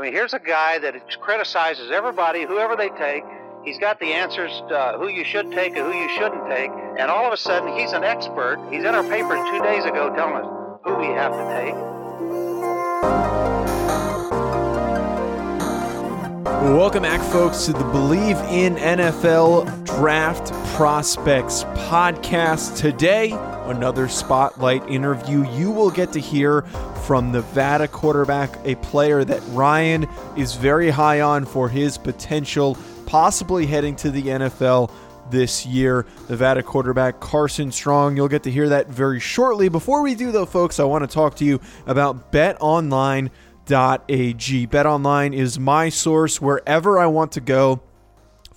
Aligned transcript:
I 0.00 0.02
mean, 0.04 0.14
here's 0.14 0.32
a 0.32 0.38
guy 0.38 0.78
that 0.78 0.94
criticizes 1.20 1.90
everybody, 1.90 2.46
whoever 2.46 2.74
they 2.74 2.88
take. 2.88 3.22
He's 3.66 3.78
got 3.78 4.00
the 4.00 4.06
answers 4.06 4.50
uh, 4.72 4.96
who 4.96 5.08
you 5.08 5.24
should 5.24 5.52
take 5.52 5.76
and 5.76 5.92
who 5.92 5.92
you 5.92 6.08
shouldn't 6.08 6.48
take. 6.48 6.70
And 6.98 7.10
all 7.10 7.26
of 7.26 7.34
a 7.34 7.36
sudden, 7.36 7.76
he's 7.76 7.92
an 7.92 8.02
expert. 8.02 8.66
He's 8.70 8.82
in 8.82 8.94
our 8.94 9.02
paper 9.02 9.36
two 9.36 9.62
days 9.62 9.84
ago 9.84 10.10
telling 10.16 10.36
us 10.36 10.46
who 10.84 10.94
we 10.94 11.04
have 11.08 11.32
to 11.32 11.44
take. 11.54 11.74
Welcome 16.62 17.02
back, 17.02 17.20
folks, 17.30 17.66
to 17.66 17.74
the 17.74 17.80
Bleav 17.80 18.42
in 18.50 18.76
NFL 18.76 19.84
Draft 19.84 20.54
Prospects 20.76 21.64
podcast. 21.64 22.78
Today, 22.78 23.32
another 23.66 24.08
spotlight 24.08 24.82
interview. 24.88 25.46
You 25.50 25.70
will 25.70 25.90
get 25.90 26.10
to 26.14 26.20
hear 26.20 26.62
from 27.10 27.32
Nevada 27.32 27.88
quarterback, 27.88 28.56
a 28.64 28.76
player 28.76 29.24
that 29.24 29.42
Ryan 29.48 30.06
is 30.36 30.54
very 30.54 30.90
high 30.90 31.22
on 31.22 31.44
for 31.44 31.68
his 31.68 31.98
potential, 31.98 32.78
possibly 33.04 33.66
heading 33.66 33.96
to 33.96 34.12
the 34.12 34.22
NFL 34.22 34.92
this 35.28 35.66
year. 35.66 36.06
Nevada 36.28 36.62
quarterback 36.62 37.18
Carson 37.18 37.72
Strong. 37.72 38.16
You'll 38.16 38.28
get 38.28 38.44
to 38.44 38.50
hear 38.52 38.68
that 38.68 38.86
very 38.86 39.18
shortly. 39.18 39.68
Before 39.68 40.02
we 40.02 40.14
do, 40.14 40.30
though, 40.30 40.46
folks, 40.46 40.78
I 40.78 40.84
want 40.84 41.02
to 41.02 41.12
talk 41.12 41.34
to 41.38 41.44
you 41.44 41.60
about 41.84 42.30
Bet 42.30 42.56
Online 42.60 43.32
betonline.ag. 43.70 44.66
BetOnline 44.66 45.34
is 45.34 45.58
my 45.58 45.88
source 45.88 46.40
wherever 46.40 46.98
I 46.98 47.06
want 47.06 47.32
to 47.32 47.40
go 47.40 47.80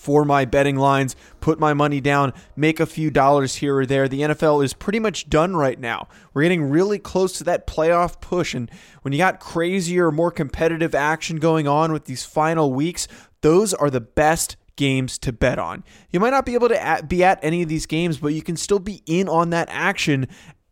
for 0.04 0.26
my 0.26 0.44
betting 0.44 0.76
lines, 0.76 1.16
put 1.40 1.62
my 1.62 1.74
money 1.74 2.02
down, 2.02 2.34
make 2.58 2.82
a 2.82 2.86
few 2.86 3.10
dollars 3.10 3.56
here 3.56 3.78
or 3.78 3.86
there. 3.86 4.10
The 4.10 4.20
NFL 4.20 4.62
is 4.62 4.74
pretty 4.74 5.00
much 5.00 5.30
done 5.30 5.56
right 5.56 5.80
now. 5.80 6.10
We're 6.34 6.42
getting 6.44 6.70
really 6.70 7.00
close 7.00 7.38
to 7.38 7.46
that 7.46 7.68
playoff 7.68 8.20
push. 8.20 8.54
And 8.54 8.70
when 9.04 9.14
you 9.14 9.18
got 9.18 9.40
crazier, 9.40 10.12
more 10.12 10.30
competitive 10.30 10.94
action 10.94 11.38
going 11.38 11.70
on 11.70 11.94
with 11.94 12.04
these 12.04 12.26
final 12.26 12.74
weeks, 12.74 13.08
those 13.40 13.74
are 13.74 13.90
the 13.90 14.02
best 14.02 14.58
games 14.76 15.18
to 15.20 15.32
bet 15.32 15.58
on. 15.58 15.86
You 16.12 16.20
might 16.20 16.32
not 16.32 16.46
be 16.46 16.56
able 16.56 16.68
to 16.68 16.84
at, 16.84 17.08
be 17.08 17.24
at 17.24 17.40
any 17.42 17.64
of 17.64 17.70
these 17.70 17.86
games, 17.86 18.18
but 18.18 18.34
you 18.34 18.42
can 18.42 18.58
still 18.58 18.80
be 18.80 19.04
in 19.06 19.30
on 19.30 19.52
that 19.52 19.70
action 19.72 20.28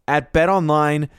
at 0.10 0.34
betonline.ag. 0.34 1.10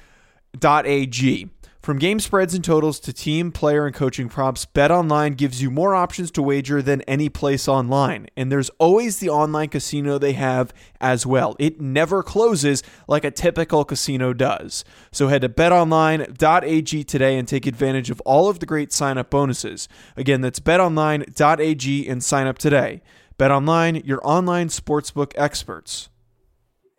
From 1.83 1.99
game 1.99 2.21
spreads 2.21 2.55
and 2.55 2.63
totals 2.63 3.01
to 3.01 3.13
team, 3.13 3.51
player, 3.51 3.87
and 3.87 3.95
coaching 3.95 4.29
props, 4.29 4.69
BetOnline 4.73 5.37
gives 5.37 5.61
you 5.61 5.69
more 5.69 5.97
options 5.97 6.31
to 6.31 6.41
wager 6.41 6.81
than 6.81 7.03
any 7.03 7.29
place 7.29 7.67
online. 7.67 8.29
And 8.37 8.53
there's 8.53 8.71
always 8.79 9.19
the 9.19 9.31
online 9.31 9.69
casino 9.69 10.17
they 10.17 10.35
have 10.35 10.73
as 11.01 11.27
well. 11.27 11.57
It 11.59 11.81
never 11.81 12.23
closes 12.23 12.85
like 13.09 13.25
a 13.25 13.33
typical 13.33 13.85
casino 13.85 14.33
does. 14.33 14.85
So 15.11 15.27
head 15.27 15.41
to 15.43 15.49
betonline.ag 15.49 17.03
today 17.03 17.37
and 17.37 17.49
take 17.49 17.67
advantage 17.67 18.11
of 18.11 18.21
all 18.21 18.49
of 18.49 18.61
the 18.61 18.67
great 18.67 18.93
sign 18.93 19.19
up 19.19 19.31
bonuses. 19.31 19.89
Again, 20.17 20.41
that's 20.41 20.61
betonline.ag 20.61 22.09
and 22.09 22.23
sign 22.23 22.47
up 22.47 22.59
today. 22.59 23.03
BetOnline, 23.41 24.07
your 24.07 24.21
online 24.23 24.69
sportsbook 24.69 25.33
experts. 25.35 26.11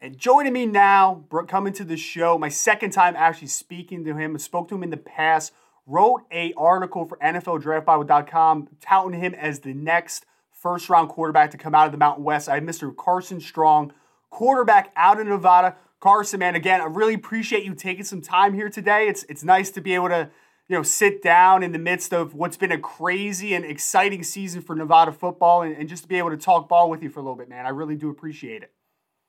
And 0.04 0.18
joining 0.18 0.52
me 0.52 0.66
now, 0.66 1.24
coming 1.48 1.72
to 1.72 1.86
the 1.86 1.96
show, 1.96 2.38
my 2.38 2.50
second 2.50 2.90
time 2.92 3.16
actually 3.16 3.48
speaking 3.48 4.04
to 4.04 4.14
him, 4.14 4.36
I 4.36 4.38
spoke 4.38 4.68
to 4.68 4.76
him 4.76 4.84
in 4.84 4.90
the 4.90 4.98
past, 4.98 5.54
wrote 5.86 6.24
a 6.30 6.52
article 6.58 7.06
for 7.06 7.18
NFLDraftBible.com 7.20 8.68
touting 8.82 9.18
him 9.18 9.34
as 9.34 9.62
the 9.62 9.74
next 9.74 10.26
first 10.52 10.90
round 10.90 11.08
quarterback 11.08 11.52
to 11.52 11.58
come 11.58 11.74
out 11.74 11.86
of 11.86 11.94
the 11.94 11.98
Mountain 11.98 12.26
West. 12.26 12.50
I 12.50 12.56
have 12.56 12.64
Mr. 12.66 12.94
Carson 12.94 13.40
Strong, 13.40 13.94
quarterback 14.30 14.92
out 14.98 15.22
of 15.22 15.28
Nevada. 15.28 15.78
Carson, 16.02 16.42
man, 16.42 16.56
again, 16.56 16.82
I 16.82 16.86
really 16.88 17.14
appreciate 17.14 17.64
you 17.64 17.74
taking 17.74 18.04
some 18.04 18.20
time 18.20 18.54
here 18.54 18.68
today. 18.68 19.08
It's 19.08 19.24
it's 19.30 19.46
nice 19.46 19.72
to 19.72 19.80
be 19.80 19.96
able 19.96 20.10
to, 20.10 20.30
you 20.68 20.76
know, 20.76 20.84
sit 20.84 21.24
down 21.24 21.64
in 21.64 21.72
the 21.72 21.80
midst 21.80 22.14
of 22.14 22.34
what's 22.34 22.58
been 22.58 22.74
a 22.74 22.78
crazy 22.78 23.54
and 23.54 23.64
exciting 23.64 24.24
season 24.24 24.64
for 24.64 24.76
Nevada 24.76 25.14
football 25.14 25.62
and, 25.62 25.78
and 25.78 25.88
just 25.88 26.04
to 26.04 26.10
be 26.10 26.18
able 26.18 26.32
to 26.32 26.38
talk 26.38 26.68
ball 26.68 26.90
with 26.90 27.02
you 27.02 27.10
for 27.10 27.22
a 27.22 27.24
little 27.24 27.38
bit, 27.38 27.48
man. 27.48 27.66
I 27.66 27.70
really 27.70 27.96
do 27.96 28.10
appreciate 28.10 28.64
it. 28.64 28.74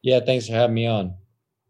Yeah, 0.04 0.20
thanks 0.20 0.46
for 0.46 0.52
having 0.52 0.74
me 0.74 0.86
on. 0.86 1.14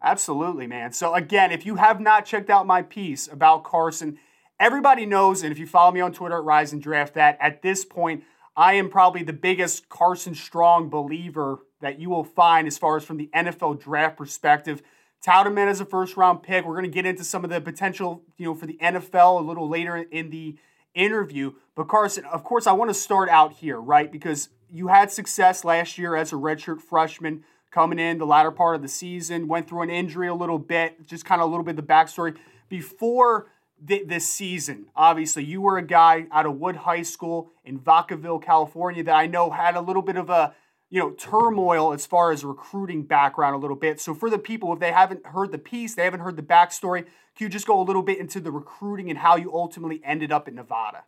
Absolutely, 0.02 0.66
man. 0.66 0.92
So, 0.92 1.14
again, 1.14 1.52
if 1.52 1.64
you 1.64 1.76
have 1.76 2.00
not 2.00 2.26
checked 2.26 2.50
out 2.50 2.66
my 2.66 2.82
piece 2.82 3.28
about 3.28 3.62
Carson, 3.62 4.18
everybody 4.58 5.06
knows, 5.06 5.44
and 5.44 5.52
if 5.52 5.58
you 5.58 5.68
follow 5.68 5.92
me 5.92 6.00
on 6.00 6.12
Twitter 6.12 6.38
at 6.38 6.44
Rise 6.44 6.72
and 6.72 6.82
Draft, 6.82 7.14
that 7.14 7.38
at 7.40 7.62
this 7.62 7.84
point, 7.84 8.24
I 8.56 8.74
am 8.74 8.88
probably 8.88 9.22
the 9.22 9.32
biggest 9.32 9.88
Carson 9.88 10.34
Strong 10.34 10.88
believer 10.88 11.60
that 11.80 12.00
you 12.00 12.10
will 12.10 12.24
find 12.24 12.66
as 12.66 12.76
far 12.76 12.96
as 12.96 13.04
from 13.04 13.18
the 13.18 13.30
NFL 13.32 13.80
draft 13.80 14.16
perspective. 14.16 14.82
Tout 15.24 15.46
him 15.46 15.56
in 15.56 15.68
as 15.68 15.80
a 15.80 15.84
first 15.84 16.16
round 16.16 16.42
pick. 16.42 16.66
We're 16.66 16.74
going 16.74 16.84
to 16.84 16.90
get 16.90 17.06
into 17.06 17.22
some 17.22 17.44
of 17.44 17.50
the 17.50 17.60
potential, 17.60 18.24
you 18.36 18.46
know, 18.46 18.54
for 18.54 18.66
the 18.66 18.78
NFL 18.82 19.40
a 19.40 19.44
little 19.44 19.68
later 19.68 19.96
in 19.96 20.30
the 20.30 20.56
interview. 20.92 21.52
But 21.76 21.86
Carson, 21.86 22.24
of 22.24 22.42
course, 22.42 22.66
I 22.66 22.72
want 22.72 22.90
to 22.90 22.94
start 22.94 23.28
out 23.28 23.52
here, 23.52 23.80
right? 23.80 24.10
Because 24.10 24.48
you 24.68 24.88
had 24.88 25.12
success 25.12 25.64
last 25.64 25.98
year 25.98 26.16
as 26.16 26.32
a 26.32 26.36
redshirt 26.36 26.80
freshman 26.80 27.44
coming 27.74 27.98
in 27.98 28.18
the 28.18 28.26
latter 28.26 28.52
part 28.52 28.76
of 28.76 28.82
the 28.82 28.88
season, 28.88 29.48
went 29.48 29.68
through 29.68 29.82
an 29.82 29.90
injury 29.90 30.28
a 30.28 30.34
little 30.34 30.60
bit, 30.60 31.06
just 31.08 31.24
kind 31.24 31.40
of 31.40 31.48
a 31.48 31.50
little 31.50 31.64
bit 31.64 31.76
of 31.76 31.76
the 31.76 31.92
backstory. 31.92 32.36
Before 32.68 33.50
th- 33.86 34.06
this 34.06 34.26
season, 34.26 34.86
obviously, 34.94 35.44
you 35.44 35.60
were 35.60 35.76
a 35.76 35.82
guy 35.82 36.26
out 36.30 36.46
of 36.46 36.60
Wood 36.60 36.76
High 36.76 37.02
School 37.02 37.50
in 37.64 37.80
Vacaville, 37.80 38.40
California, 38.40 39.02
that 39.02 39.16
I 39.16 39.26
know 39.26 39.50
had 39.50 39.74
a 39.74 39.80
little 39.80 40.02
bit 40.02 40.16
of 40.16 40.30
a 40.30 40.54
you 40.88 41.00
know 41.00 41.10
turmoil 41.10 41.92
as 41.92 42.06
far 42.06 42.30
as 42.30 42.44
recruiting 42.44 43.02
background 43.02 43.56
a 43.56 43.58
little 43.58 43.76
bit. 43.76 44.00
So 44.00 44.14
for 44.14 44.30
the 44.30 44.38
people, 44.38 44.72
if 44.72 44.78
they 44.78 44.92
haven't 44.92 45.26
heard 45.26 45.50
the 45.50 45.58
piece, 45.58 45.96
they 45.96 46.04
haven't 46.04 46.20
heard 46.20 46.36
the 46.36 46.42
backstory, 46.42 47.04
can 47.36 47.46
you 47.46 47.48
just 47.48 47.66
go 47.66 47.80
a 47.80 47.82
little 47.82 48.02
bit 48.02 48.18
into 48.18 48.38
the 48.38 48.52
recruiting 48.52 49.10
and 49.10 49.18
how 49.18 49.34
you 49.34 49.52
ultimately 49.52 50.00
ended 50.04 50.30
up 50.30 50.46
in 50.46 50.54
Nevada? 50.54 51.02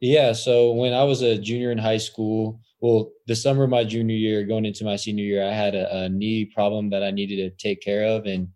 Yeah, 0.00 0.32
so 0.32 0.72
when 0.72 0.94
I 0.94 1.04
was 1.04 1.20
a 1.20 1.36
junior 1.36 1.70
in 1.70 1.78
high 1.78 1.98
school, 1.98 2.60
well, 2.80 3.12
the 3.26 3.36
summer 3.36 3.64
of 3.64 3.70
my 3.70 3.84
junior 3.84 4.16
year, 4.16 4.44
going 4.44 4.64
into 4.64 4.84
my 4.84 4.96
senior 4.96 5.24
year, 5.24 5.44
I 5.44 5.52
had 5.52 5.74
a, 5.74 6.04
a, 6.04 6.08
knee 6.08 6.44
problem 6.44 6.90
that 6.90 7.02
I 7.02 7.10
needed 7.10 7.36
to 7.36 7.50
take 7.62 7.80
care 7.80 8.04
of, 8.04 8.26
and 8.26 8.48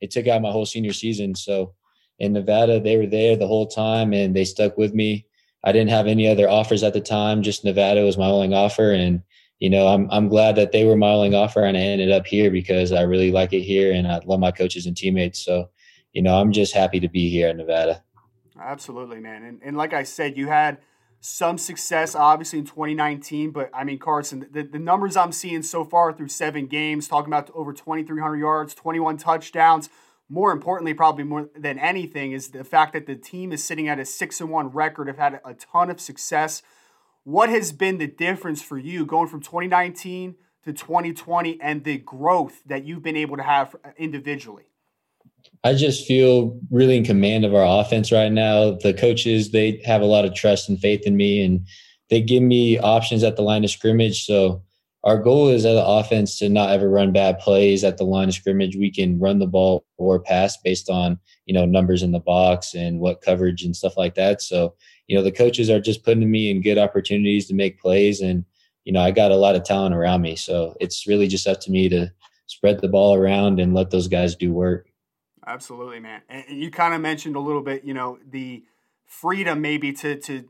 it 0.00 0.10
took 0.10 0.26
out 0.26 0.42
my 0.42 0.50
whole 0.50 0.66
senior 0.66 0.92
season. 0.92 1.34
So 1.34 1.74
in 2.18 2.32
Nevada, 2.32 2.80
they 2.80 2.96
were 2.96 3.06
there 3.06 3.36
the 3.36 3.46
whole 3.46 3.66
time, 3.66 4.14
and 4.14 4.34
they 4.34 4.44
stuck 4.44 4.78
with 4.78 4.94
me. 4.94 5.26
I 5.62 5.72
didn't 5.72 5.90
have 5.90 6.06
any 6.06 6.26
other 6.28 6.48
offers 6.48 6.82
at 6.82 6.94
the 6.94 7.00
time; 7.00 7.42
just 7.42 7.64
Nevada 7.64 8.02
was 8.02 8.16
my 8.16 8.26
only 8.26 8.54
offer, 8.54 8.92
and 8.92 9.22
you 9.58 9.68
know, 9.68 9.88
I'm 9.88 10.08
I'm 10.10 10.28
glad 10.28 10.56
that 10.56 10.72
they 10.72 10.84
were 10.84 10.96
my 10.96 11.10
only 11.10 11.34
offer, 11.34 11.62
and 11.62 11.76
I 11.76 11.80
ended 11.80 12.10
up 12.10 12.26
here 12.26 12.50
because 12.50 12.92
I 12.92 13.02
really 13.02 13.30
like 13.30 13.52
it 13.52 13.62
here, 13.62 13.92
and 13.92 14.06
I 14.06 14.20
love 14.24 14.40
my 14.40 14.52
coaches 14.52 14.86
and 14.86 14.96
teammates. 14.96 15.44
So, 15.44 15.70
you 16.12 16.22
know, 16.22 16.40
I'm 16.40 16.52
just 16.52 16.74
happy 16.74 17.00
to 17.00 17.08
be 17.08 17.28
here 17.28 17.48
in 17.48 17.58
Nevada. 17.58 18.02
Absolutely, 18.58 19.20
man. 19.20 19.42
And 19.44 19.60
and 19.62 19.76
like 19.76 19.92
I 19.92 20.04
said, 20.04 20.36
you 20.38 20.48
had 20.48 20.78
some 21.20 21.58
success, 21.58 22.14
obviously, 22.14 22.58
in 22.58 22.64
2019. 22.64 23.50
But 23.50 23.70
I 23.74 23.84
mean, 23.84 23.98
Carson, 23.98 24.46
the, 24.50 24.62
the 24.62 24.78
numbers 24.78 25.16
I'm 25.16 25.32
seeing 25.32 25.62
so 25.62 25.84
far 25.84 26.12
through 26.12 26.28
seven 26.28 26.66
games, 26.66 27.08
talking 27.08 27.32
about 27.32 27.50
over 27.54 27.72
2,300 27.72 28.36
yards, 28.36 28.74
21 28.74 29.16
touchdowns. 29.16 29.88
More 30.28 30.50
importantly, 30.50 30.92
probably 30.92 31.24
more 31.24 31.48
than 31.56 31.78
anything, 31.78 32.32
is 32.32 32.48
the 32.48 32.64
fact 32.64 32.92
that 32.94 33.06
the 33.06 33.14
team 33.14 33.52
is 33.52 33.62
sitting 33.62 33.88
at 33.88 34.00
a 34.00 34.04
six 34.04 34.40
and 34.40 34.50
one 34.50 34.68
record, 34.68 35.06
have 35.06 35.18
had 35.18 35.40
a 35.44 35.54
ton 35.54 35.88
of 35.88 36.00
success. 36.00 36.62
What 37.22 37.48
has 37.48 37.72
been 37.72 37.98
the 37.98 38.08
difference 38.08 38.60
for 38.60 38.78
you 38.78 39.06
going 39.06 39.28
from 39.28 39.40
2019 39.40 40.34
to 40.64 40.72
2020 40.72 41.60
and 41.60 41.84
the 41.84 41.98
growth 41.98 42.62
that 42.66 42.84
you've 42.84 43.02
been 43.02 43.16
able 43.16 43.36
to 43.36 43.42
have 43.42 43.76
individually? 43.96 44.64
I 45.64 45.74
just 45.74 46.06
feel 46.06 46.58
really 46.70 46.96
in 46.96 47.04
command 47.04 47.44
of 47.44 47.54
our 47.54 47.80
offense 47.80 48.12
right 48.12 48.32
now. 48.32 48.72
The 48.72 48.94
coaches, 48.94 49.50
they 49.50 49.80
have 49.84 50.02
a 50.02 50.06
lot 50.06 50.24
of 50.24 50.34
trust 50.34 50.68
and 50.68 50.78
faith 50.78 51.02
in 51.06 51.16
me 51.16 51.42
and 51.42 51.66
they 52.10 52.20
give 52.20 52.42
me 52.42 52.78
options 52.78 53.22
at 53.22 53.36
the 53.36 53.42
line 53.42 53.64
of 53.64 53.70
scrimmage. 53.70 54.24
So 54.24 54.62
our 55.04 55.18
goal 55.18 55.48
is 55.48 55.64
as 55.64 55.76
an 55.76 55.84
offense 55.84 56.38
to 56.38 56.48
not 56.48 56.70
ever 56.70 56.88
run 56.88 57.12
bad 57.12 57.38
plays 57.38 57.84
at 57.84 57.96
the 57.96 58.04
line 58.04 58.28
of 58.28 58.34
scrimmage. 58.34 58.76
We 58.76 58.90
can 58.90 59.18
run 59.18 59.38
the 59.38 59.46
ball 59.46 59.84
or 59.98 60.18
pass 60.18 60.56
based 60.56 60.90
on, 60.90 61.18
you 61.46 61.54
know, 61.54 61.64
numbers 61.64 62.02
in 62.02 62.12
the 62.12 62.20
box 62.20 62.74
and 62.74 62.98
what 62.98 63.22
coverage 63.22 63.62
and 63.62 63.74
stuff 63.74 63.96
like 63.96 64.14
that. 64.16 64.42
So, 64.42 64.74
you 65.06 65.16
know, 65.16 65.22
the 65.22 65.32
coaches 65.32 65.70
are 65.70 65.80
just 65.80 66.04
putting 66.04 66.28
me 66.28 66.50
in 66.50 66.60
good 66.60 66.78
opportunities 66.78 67.46
to 67.46 67.54
make 67.54 67.80
plays 67.80 68.20
and, 68.20 68.44
you 68.84 68.92
know, 68.92 69.00
I 69.00 69.10
got 69.10 69.30
a 69.30 69.36
lot 69.36 69.56
of 69.56 69.64
talent 69.64 69.94
around 69.94 70.22
me. 70.22 70.36
So 70.36 70.74
it's 70.80 71.06
really 71.06 71.28
just 71.28 71.46
up 71.46 71.60
to 71.62 71.70
me 71.70 71.88
to 71.88 72.10
spread 72.46 72.80
the 72.80 72.88
ball 72.88 73.14
around 73.14 73.60
and 73.60 73.74
let 73.74 73.90
those 73.90 74.08
guys 74.08 74.34
do 74.34 74.52
work. 74.52 74.88
Absolutely, 75.46 76.00
man. 76.00 76.22
And 76.28 76.60
you 76.60 76.70
kind 76.70 76.92
of 76.94 77.00
mentioned 77.00 77.36
a 77.36 77.40
little 77.40 77.62
bit, 77.62 77.84
you 77.84 77.94
know, 77.94 78.18
the 78.28 78.64
freedom 79.06 79.60
maybe 79.60 79.92
to 79.92 80.16
to 80.16 80.48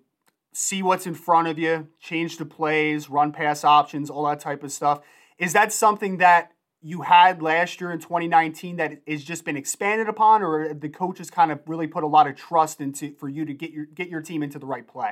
see 0.52 0.82
what's 0.82 1.06
in 1.06 1.14
front 1.14 1.48
of 1.48 1.58
you, 1.58 1.88
change 2.00 2.38
the 2.38 2.46
plays, 2.46 3.10
run 3.10 3.31
pass 3.31 3.62
options, 3.62 4.08
all 4.08 4.25
that 4.26 4.40
type 4.40 4.62
of 4.62 4.72
stuff. 4.72 5.00
Is 5.38 5.52
that 5.52 5.70
something 5.70 6.16
that 6.16 6.52
you 6.81 7.02
had 7.02 7.43
last 7.43 7.81
year 7.81 7.90
in 7.90 7.98
2019 7.98 8.76
that 8.76 9.02
has 9.06 9.22
just 9.22 9.44
been 9.44 9.56
expanded 9.56 10.08
upon, 10.08 10.43
or 10.43 10.72
the 10.72 10.88
coaches 10.88 11.31
kind 11.31 11.52
of 11.52 11.60
really 11.66 11.87
put 11.87 12.04
a 12.04 12.06
lot 12.06 12.26
of 12.26 12.37
trust 12.37 12.81
into 12.81 13.12
for 13.16 13.28
you 13.28 13.44
to 13.44 13.52
get 13.52 13.70
your 13.70 13.84
get 13.84 14.08
your 14.08 14.22
team 14.22 14.42
into 14.42 14.58
the 14.58 14.66
right 14.66 14.87
play? 14.87 15.10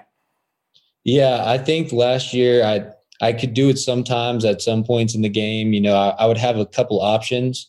Yeah, 1.05 1.43
I 1.45 1.59
think 1.59 1.93
last 1.93 2.33
year 2.33 2.65
I 2.65 2.93
I 3.21 3.33
could 3.33 3.53
do 3.53 3.69
it 3.69 3.79
sometimes 3.79 4.45
at 4.45 4.63
some 4.63 4.83
points 4.83 5.15
in 5.15 5.23
the 5.23 5.29
game. 5.29 5.73
You 5.73 5.83
know, 5.83 5.95
I, 5.95 6.11
I 6.11 6.27
would 6.27 6.39
have 6.39 6.57
a 6.57 6.67
couple 6.67 7.01
options, 7.01 7.69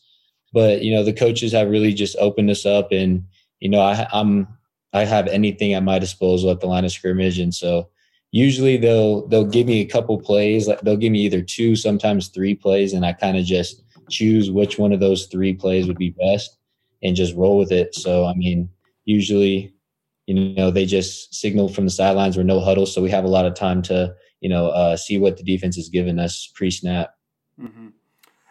but 0.56 0.80
you 0.80 0.94
know 0.94 1.04
the 1.04 1.12
coaches 1.12 1.52
have 1.52 1.68
really 1.68 1.92
just 1.92 2.16
opened 2.18 2.48
us 2.48 2.64
up, 2.64 2.90
and 2.90 3.22
you 3.60 3.68
know 3.68 3.80
I, 3.80 4.08
I'm 4.10 4.48
I 4.94 5.04
have 5.04 5.26
anything 5.26 5.74
at 5.74 5.82
my 5.82 5.98
disposal 5.98 6.50
at 6.50 6.60
the 6.60 6.66
line 6.66 6.86
of 6.86 6.92
scrimmage, 6.92 7.38
and 7.38 7.54
so 7.54 7.90
usually 8.32 8.78
they'll 8.78 9.26
they'll 9.28 9.44
give 9.44 9.66
me 9.66 9.82
a 9.82 9.84
couple 9.84 10.18
plays. 10.18 10.66
Like 10.66 10.80
they'll 10.80 10.96
give 10.96 11.12
me 11.12 11.20
either 11.20 11.42
two, 11.42 11.76
sometimes 11.76 12.28
three 12.28 12.54
plays, 12.54 12.94
and 12.94 13.04
I 13.04 13.12
kind 13.12 13.36
of 13.36 13.44
just 13.44 13.82
choose 14.08 14.50
which 14.50 14.78
one 14.78 14.92
of 14.94 15.00
those 15.00 15.26
three 15.26 15.52
plays 15.52 15.86
would 15.88 15.98
be 15.98 16.16
best 16.18 16.56
and 17.02 17.14
just 17.14 17.36
roll 17.36 17.58
with 17.58 17.70
it. 17.70 17.94
So 17.94 18.24
I 18.24 18.32
mean, 18.32 18.70
usually, 19.04 19.74
you 20.26 20.54
know, 20.54 20.70
they 20.70 20.86
just 20.86 21.34
signal 21.34 21.68
from 21.68 21.84
the 21.84 21.90
sidelines 21.90 22.38
or 22.38 22.44
no 22.44 22.60
huddle, 22.60 22.86
so 22.86 23.02
we 23.02 23.10
have 23.10 23.24
a 23.24 23.34
lot 23.36 23.44
of 23.44 23.52
time 23.52 23.82
to 23.82 24.14
you 24.40 24.48
know 24.48 24.68
uh, 24.68 24.96
see 24.96 25.18
what 25.18 25.36
the 25.36 25.44
defense 25.44 25.76
is 25.76 25.90
giving 25.90 26.18
us 26.18 26.50
pre 26.54 26.70
snap. 26.70 27.10
Mm-hmm. 27.60 27.88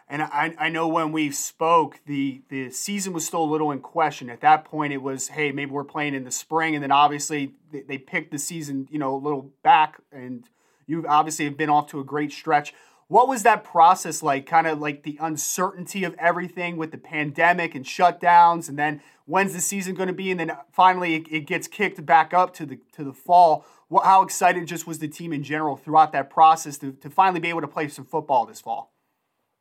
And 0.08 0.22
I, 0.22 0.54
I 0.60 0.70
know 0.70 0.88
when 0.88 1.12
we 1.12 1.32
spoke, 1.32 2.00
the 2.06 2.44
the 2.50 2.70
season 2.70 3.12
was 3.12 3.26
still 3.26 3.44
a 3.44 3.52
little 3.52 3.72
in 3.72 3.80
question. 3.80 4.30
At 4.30 4.42
that 4.42 4.64
point, 4.64 4.94
it 4.94 5.02
was, 5.02 5.30
hey, 5.30 5.52
maybe 5.52 5.72
we're 5.72 5.84
playing 5.84 6.14
in 6.14 6.24
the 6.24 6.32
spring, 6.32 6.76
and 6.76 6.84
then 6.84 6.92
obviously 6.92 7.56
they, 7.72 7.82
they 7.82 7.98
picked 7.98 8.32
the 8.32 8.38
season, 8.38 8.88
you 8.92 9.00
know, 9.00 9.16
a 9.16 9.18
little 9.18 9.52
back, 9.64 10.00
and 10.12 10.48
you 10.86 11.06
obviously 11.08 11.46
have 11.46 11.58
been 11.58 11.70
off 11.70 11.88
to 11.88 12.00
a 12.00 12.04
great 12.04 12.32
stretch. 12.32 12.72
What 13.08 13.28
was 13.28 13.44
that 13.44 13.64
process 13.64 14.22
like? 14.22 14.46
Kind 14.46 14.68
of 14.68 14.80
like 14.80 15.04
the 15.04 15.18
uncertainty 15.20 16.04
of 16.04 16.16
everything 16.20 16.78
with 16.78 16.92
the 16.92 16.98
pandemic 17.00 17.74
and 17.74 17.84
shutdowns, 17.84 18.70
and 18.70 18.78
then 18.78 19.02
when's 19.26 19.54
the 19.54 19.62
season 19.62 19.96
going 19.96 20.08
to 20.08 20.14
be, 20.14 20.30
and 20.30 20.40
then 20.40 20.52
finally 20.72 21.16
it, 21.16 21.28
it, 21.32 21.48
gets 21.48 21.68
kicked 21.68 22.06
back 22.06 22.32
up 22.32 22.54
to 22.56 22.68
the 22.68 22.80
to 22.94 23.04
the 23.04 23.14
fall. 23.14 23.66
What, 23.88 24.06
how 24.06 24.22
excited 24.22 24.68
just 24.68 24.86
was 24.86 25.00
the 25.00 25.08
team 25.08 25.34
in 25.34 25.42
general 25.42 25.76
throughout 25.76 26.12
that 26.12 26.30
process 26.30 26.78
to, 26.80 26.92
to 26.94 27.10
finally 27.10 27.40
be 27.40 27.50
able 27.50 27.62
to 27.62 27.68
play 27.68 27.88
some 27.88 28.06
football 28.06 28.46
this 28.46 28.62
fall? 28.62 28.95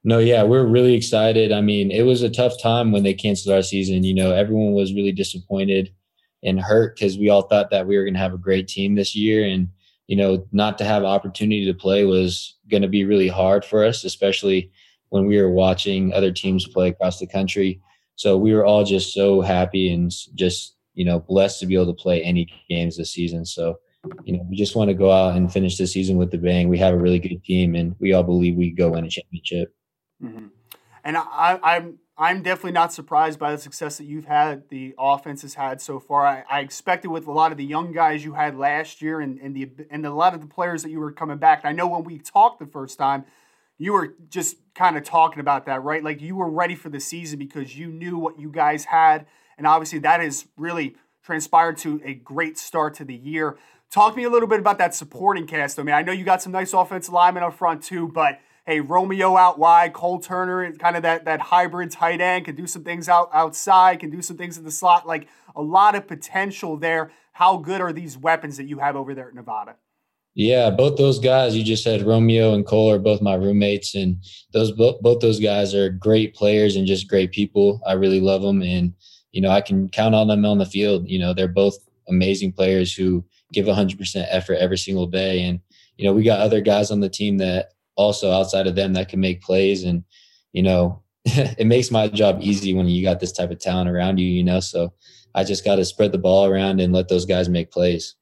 No, 0.06 0.18
yeah, 0.18 0.42
we're 0.42 0.66
really 0.66 0.92
excited. 0.92 1.50
I 1.50 1.62
mean, 1.62 1.90
it 1.90 2.02
was 2.02 2.22
a 2.22 2.28
tough 2.28 2.60
time 2.60 2.92
when 2.92 3.02
they 3.02 3.14
canceled 3.14 3.54
our 3.54 3.62
season. 3.62 4.04
You 4.04 4.14
know, 4.14 4.32
everyone 4.32 4.74
was 4.74 4.92
really 4.92 5.12
disappointed 5.12 5.94
and 6.42 6.60
hurt 6.60 6.94
because 6.94 7.16
we 7.16 7.30
all 7.30 7.42
thought 7.42 7.70
that 7.70 7.86
we 7.86 7.96
were 7.96 8.04
going 8.04 8.12
to 8.12 8.20
have 8.20 8.34
a 8.34 8.38
great 8.38 8.68
team 8.68 8.94
this 8.94 9.16
year. 9.16 9.48
And, 9.48 9.68
you 10.06 10.16
know, 10.16 10.46
not 10.52 10.76
to 10.78 10.84
have 10.84 11.04
opportunity 11.04 11.64
to 11.64 11.72
play 11.72 12.04
was 12.04 12.54
going 12.70 12.82
to 12.82 12.88
be 12.88 13.04
really 13.04 13.28
hard 13.28 13.64
for 13.64 13.82
us, 13.82 14.04
especially 14.04 14.70
when 15.08 15.24
we 15.24 15.40
were 15.40 15.50
watching 15.50 16.12
other 16.12 16.30
teams 16.30 16.68
play 16.68 16.88
across 16.88 17.18
the 17.18 17.26
country. 17.26 17.80
So 18.16 18.36
we 18.36 18.52
were 18.52 18.66
all 18.66 18.84
just 18.84 19.14
so 19.14 19.40
happy 19.40 19.90
and 19.90 20.12
just, 20.34 20.76
you 20.92 21.06
know, 21.06 21.20
blessed 21.20 21.60
to 21.60 21.66
be 21.66 21.76
able 21.76 21.86
to 21.86 21.94
play 21.94 22.22
any 22.22 22.46
games 22.68 22.98
this 22.98 23.12
season. 23.12 23.46
So, 23.46 23.78
you 24.24 24.36
know, 24.36 24.46
we 24.50 24.56
just 24.56 24.76
want 24.76 24.88
to 24.88 24.94
go 24.94 25.10
out 25.10 25.34
and 25.34 25.50
finish 25.50 25.78
the 25.78 25.86
season 25.86 26.18
with 26.18 26.30
the 26.30 26.36
bang. 26.36 26.68
We 26.68 26.78
have 26.78 26.92
a 26.92 26.98
really 26.98 27.18
good 27.18 27.42
team 27.42 27.74
and 27.74 27.96
we 28.00 28.12
all 28.12 28.22
believe 28.22 28.54
we 28.54 28.70
go 28.70 28.90
win 28.90 29.06
a 29.06 29.08
championship. 29.08 29.74
Mm-hmm. 30.22 30.46
And 31.04 31.16
I, 31.16 31.58
I'm 31.62 31.98
I'm 32.16 32.42
definitely 32.42 32.72
not 32.72 32.92
surprised 32.92 33.40
by 33.40 33.50
the 33.50 33.58
success 33.58 33.98
that 33.98 34.04
you've 34.04 34.26
had, 34.26 34.68
the 34.68 34.94
offense 34.98 35.42
has 35.42 35.54
had 35.54 35.80
so 35.80 35.98
far. 35.98 36.24
I, 36.24 36.44
I 36.48 36.60
expected 36.60 37.08
with 37.08 37.26
a 37.26 37.32
lot 37.32 37.50
of 37.50 37.58
the 37.58 37.64
young 37.64 37.90
guys 37.90 38.24
you 38.24 38.34
had 38.34 38.56
last 38.56 39.02
year 39.02 39.20
and, 39.20 39.38
and 39.40 39.54
the 39.56 39.68
and 39.90 40.06
a 40.06 40.14
lot 40.14 40.32
of 40.32 40.40
the 40.40 40.46
players 40.46 40.84
that 40.84 40.90
you 40.90 41.00
were 41.00 41.10
coming 41.10 41.38
back. 41.38 41.60
And 41.64 41.68
I 41.68 41.72
know 41.72 41.88
when 41.88 42.04
we 42.04 42.18
talked 42.18 42.60
the 42.60 42.66
first 42.66 42.98
time, 42.98 43.24
you 43.78 43.92
were 43.92 44.14
just 44.30 44.58
kind 44.74 44.96
of 44.96 45.02
talking 45.02 45.40
about 45.40 45.66
that, 45.66 45.82
right? 45.82 46.04
Like 46.04 46.20
you 46.22 46.36
were 46.36 46.48
ready 46.48 46.76
for 46.76 46.88
the 46.88 47.00
season 47.00 47.38
because 47.38 47.76
you 47.76 47.88
knew 47.88 48.16
what 48.16 48.38
you 48.38 48.48
guys 48.48 48.84
had. 48.84 49.26
And 49.58 49.66
obviously 49.66 49.98
that 50.00 50.20
has 50.20 50.46
really 50.56 50.94
transpired 51.24 51.76
to 51.78 52.00
a 52.04 52.14
great 52.14 52.56
start 52.58 52.94
to 52.94 53.04
the 53.04 53.14
year. 53.14 53.56
Talk 53.90 54.12
to 54.12 54.16
me 54.16 54.24
a 54.24 54.30
little 54.30 54.48
bit 54.48 54.60
about 54.60 54.78
that 54.78 54.94
supporting 54.94 55.46
cast. 55.46 55.78
I 55.78 55.82
mean, 55.82 55.94
I 55.94 56.02
know 56.02 56.12
you 56.12 56.24
got 56.24 56.42
some 56.42 56.52
nice 56.52 56.72
offensive 56.72 57.12
linemen 57.12 57.42
up 57.42 57.54
front 57.54 57.82
too, 57.82 58.08
but– 58.08 58.38
hey, 58.66 58.80
Romeo 58.80 59.36
out 59.36 59.58
wide, 59.58 59.92
Cole 59.92 60.20
Turner, 60.20 60.64
is 60.64 60.78
kind 60.78 60.96
of 60.96 61.02
that 61.02 61.24
that 61.24 61.40
hybrid 61.40 61.90
tight 61.90 62.20
end, 62.20 62.46
can 62.46 62.56
do 62.56 62.66
some 62.66 62.84
things 62.84 63.08
out 63.08 63.30
outside, 63.32 64.00
can 64.00 64.10
do 64.10 64.22
some 64.22 64.36
things 64.36 64.58
in 64.58 64.64
the 64.64 64.70
slot. 64.70 65.06
Like 65.06 65.28
a 65.54 65.62
lot 65.62 65.94
of 65.94 66.06
potential 66.06 66.76
there. 66.76 67.10
How 67.32 67.56
good 67.56 67.80
are 67.80 67.92
these 67.92 68.16
weapons 68.16 68.56
that 68.58 68.64
you 68.64 68.78
have 68.78 68.94
over 68.94 69.14
there 69.14 69.28
at 69.28 69.34
Nevada? 69.34 69.76
Yeah, 70.36 70.70
both 70.70 70.96
those 70.96 71.20
guys 71.20 71.56
you 71.56 71.62
just 71.62 71.84
said, 71.84 72.02
Romeo 72.02 72.54
and 72.54 72.66
Cole, 72.66 72.90
are 72.90 72.98
both 72.98 73.22
my 73.22 73.34
roommates, 73.34 73.94
and 73.94 74.18
those 74.52 74.72
both 74.72 75.00
both 75.00 75.20
those 75.20 75.40
guys 75.40 75.74
are 75.74 75.90
great 75.90 76.34
players 76.34 76.74
and 76.76 76.86
just 76.86 77.08
great 77.08 77.32
people. 77.32 77.80
I 77.86 77.92
really 77.92 78.20
love 78.20 78.42
them, 78.42 78.62
and 78.62 78.94
you 79.30 79.40
know 79.40 79.50
I 79.50 79.60
can 79.60 79.88
count 79.88 80.14
on 80.14 80.28
them 80.28 80.44
on 80.44 80.58
the 80.58 80.66
field. 80.66 81.08
You 81.08 81.18
know 81.20 81.34
they're 81.34 81.48
both 81.48 81.76
amazing 82.08 82.52
players 82.52 82.94
who 82.94 83.24
give 83.52 83.66
100% 83.66 84.26
effort 84.28 84.54
every 84.54 84.78
single 84.78 85.06
day, 85.06 85.42
and 85.42 85.60
you 85.96 86.04
know 86.04 86.12
we 86.12 86.24
got 86.24 86.40
other 86.40 86.60
guys 86.60 86.90
on 86.90 86.98
the 86.98 87.08
team 87.08 87.38
that 87.38 87.73
also 87.96 88.30
outside 88.30 88.66
of 88.66 88.74
them 88.74 88.92
that 88.92 89.08
can 89.08 89.20
make 89.20 89.42
plays 89.42 89.84
and 89.84 90.04
you 90.52 90.62
know 90.62 91.02
it 91.24 91.66
makes 91.66 91.90
my 91.90 92.08
job 92.08 92.38
easy 92.40 92.74
when 92.74 92.88
you 92.88 93.02
got 93.02 93.20
this 93.20 93.32
type 93.32 93.50
of 93.50 93.58
talent 93.58 93.88
around 93.88 94.18
you 94.18 94.26
you 94.26 94.44
know 94.44 94.60
so 94.60 94.92
i 95.34 95.44
just 95.44 95.64
got 95.64 95.76
to 95.76 95.84
spread 95.84 96.12
the 96.12 96.18
ball 96.18 96.46
around 96.46 96.80
and 96.80 96.92
let 96.92 97.08
those 97.08 97.26
guys 97.26 97.48
make 97.48 97.70
plays 97.70 98.16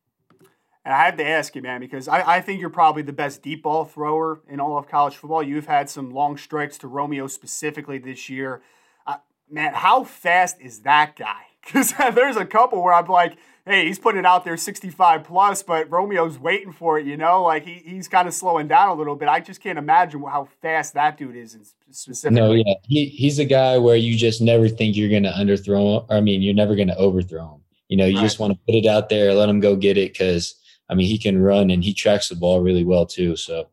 and 0.84 0.92
I 0.92 1.04
had 1.04 1.16
to 1.18 1.26
ask 1.26 1.54
you, 1.54 1.62
man, 1.62 1.80
because 1.80 2.08
I, 2.08 2.36
I 2.36 2.40
think 2.40 2.60
you're 2.60 2.70
probably 2.70 3.02
the 3.02 3.12
best 3.12 3.42
deep 3.42 3.62
ball 3.62 3.84
thrower 3.84 4.40
in 4.48 4.58
all 4.58 4.76
of 4.76 4.88
college 4.88 5.14
football. 5.14 5.42
You've 5.42 5.66
had 5.66 5.88
some 5.88 6.10
long 6.10 6.36
strikes 6.36 6.76
to 6.78 6.88
Romeo 6.88 7.28
specifically 7.28 7.98
this 7.98 8.28
year. 8.28 8.62
Uh, 9.06 9.18
man, 9.48 9.74
how 9.74 10.02
fast 10.02 10.60
is 10.60 10.80
that 10.80 11.16
guy? 11.16 11.42
Because 11.64 11.94
there's 12.16 12.34
a 12.34 12.44
couple 12.44 12.82
where 12.82 12.92
I'm 12.92 13.06
like, 13.06 13.36
hey, 13.64 13.86
he's 13.86 13.98
putting 13.98 14.18
it 14.18 14.26
out 14.26 14.44
there 14.44 14.56
65 14.56 15.24
plus, 15.24 15.62
but 15.62 15.88
Romeo's 15.88 16.38
waiting 16.38 16.72
for 16.72 16.98
it, 16.98 17.06
you 17.06 17.16
know? 17.16 17.42
Like 17.42 17.64
he, 17.64 17.74
he's 17.84 18.08
kind 18.08 18.26
of 18.26 18.34
slowing 18.34 18.66
down 18.66 18.88
a 18.88 18.94
little 18.94 19.14
bit. 19.14 19.28
I 19.28 19.40
just 19.40 19.60
can't 19.60 19.78
imagine 19.78 20.22
how 20.22 20.48
fast 20.60 20.94
that 20.94 21.16
dude 21.16 21.36
is 21.36 21.56
specifically. 21.90 22.40
No, 22.40 22.52
yeah. 22.52 22.74
He, 22.82 23.06
he's 23.06 23.38
a 23.38 23.44
guy 23.44 23.78
where 23.78 23.96
you 23.96 24.16
just 24.16 24.40
never 24.40 24.68
think 24.68 24.96
you're 24.96 25.10
going 25.10 25.22
to 25.22 25.30
underthrow 25.30 26.00
him. 26.00 26.06
I 26.10 26.20
mean, 26.20 26.42
you're 26.42 26.54
never 26.54 26.74
going 26.74 26.88
to 26.88 26.96
overthrow 26.96 27.54
him. 27.54 27.60
You 27.88 27.98
know, 27.98 28.06
you 28.06 28.16
right. 28.16 28.22
just 28.22 28.38
want 28.38 28.52
to 28.52 28.58
put 28.66 28.74
it 28.74 28.86
out 28.86 29.08
there, 29.08 29.34
let 29.34 29.48
him 29.48 29.60
go 29.60 29.76
get 29.76 29.98
it 29.98 30.12
because, 30.12 30.54
I 30.88 30.94
mean, 30.94 31.06
he 31.06 31.18
can 31.18 31.40
run 31.40 31.70
and 31.70 31.84
he 31.84 31.94
tracks 31.94 32.28
the 32.30 32.36
ball 32.36 32.60
really 32.60 32.84
well 32.84 33.06
too. 33.06 33.36
So, 33.36 33.68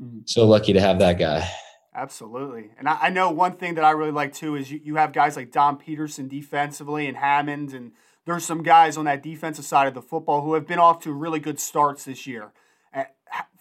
mm-hmm. 0.00 0.20
so 0.26 0.46
lucky 0.46 0.72
to 0.72 0.80
have 0.80 0.98
that 0.98 1.18
guy. 1.18 1.48
Absolutely. 1.94 2.70
And 2.78 2.88
I, 2.88 2.98
I, 3.02 3.10
know 3.10 3.30
one 3.30 3.56
thing 3.56 3.74
that 3.74 3.84
I 3.84 3.90
really 3.90 4.12
like 4.12 4.32
too 4.32 4.54
is 4.54 4.70
you, 4.70 4.80
you 4.82 4.94
have 4.96 5.12
guys 5.12 5.36
like 5.36 5.50
Dom 5.50 5.76
Peterson 5.76 6.28
defensively 6.28 7.06
and 7.06 7.16
Hammond 7.16 7.72
and– 7.72 7.92
there's 8.26 8.44
some 8.44 8.62
guys 8.62 8.96
on 8.96 9.06
that 9.06 9.22
defensive 9.22 9.64
side 9.64 9.88
of 9.88 9.94
the 9.94 10.02
football 10.02 10.42
who 10.42 10.54
have 10.54 10.66
been 10.66 10.78
off 10.78 11.00
to 11.02 11.12
really 11.12 11.40
good 11.40 11.58
starts 11.58 12.04
this 12.04 12.26
year. 12.26 12.52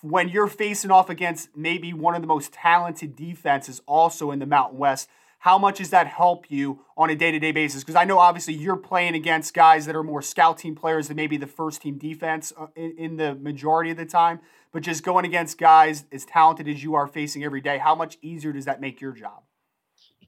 When 0.01 0.29
you're 0.29 0.47
facing 0.47 0.91
off 0.91 1.09
against 1.09 1.55
maybe 1.55 1.93
one 1.93 2.15
of 2.15 2.21
the 2.21 2.27
most 2.27 2.53
talented 2.53 3.15
defenses 3.15 3.81
also 3.85 4.31
in 4.31 4.39
the 4.39 4.45
Mountain 4.45 4.77
West, 4.77 5.09
how 5.39 5.57
much 5.57 5.77
does 5.77 5.89
that 5.91 6.07
help 6.07 6.51
you 6.51 6.81
on 6.97 7.09
a 7.09 7.15
day 7.15 7.31
to 7.31 7.39
day 7.39 7.51
basis? 7.51 7.81
Because 7.81 7.95
I 7.95 8.03
know 8.03 8.19
obviously 8.19 8.53
you're 8.53 8.75
playing 8.75 9.15
against 9.15 9.53
guys 9.53 9.85
that 9.85 9.95
are 9.95 10.03
more 10.03 10.21
scout 10.21 10.57
team 10.57 10.75
players 10.75 11.07
than 11.07 11.15
maybe 11.15 11.37
the 11.37 11.47
first 11.47 11.81
team 11.81 11.97
defense 11.97 12.51
uh, 12.57 12.67
in, 12.75 12.95
in, 12.97 13.17
the 13.17 13.35
majority 13.35 13.91
of 13.91 13.97
the 13.97 14.05
time. 14.05 14.41
But 14.71 14.83
just 14.83 15.03
going 15.03 15.25
against 15.25 15.57
guys 15.57 16.05
as 16.11 16.25
talented 16.25 16.67
as 16.67 16.83
you 16.83 16.93
are 16.95 17.07
facing 17.07 17.43
every 17.43 17.61
day, 17.61 17.77
how 17.77 17.95
much 17.95 18.17
easier 18.21 18.51
does 18.51 18.65
that 18.65 18.81
make 18.81 18.99
your 18.99 19.13
job? 19.13 19.43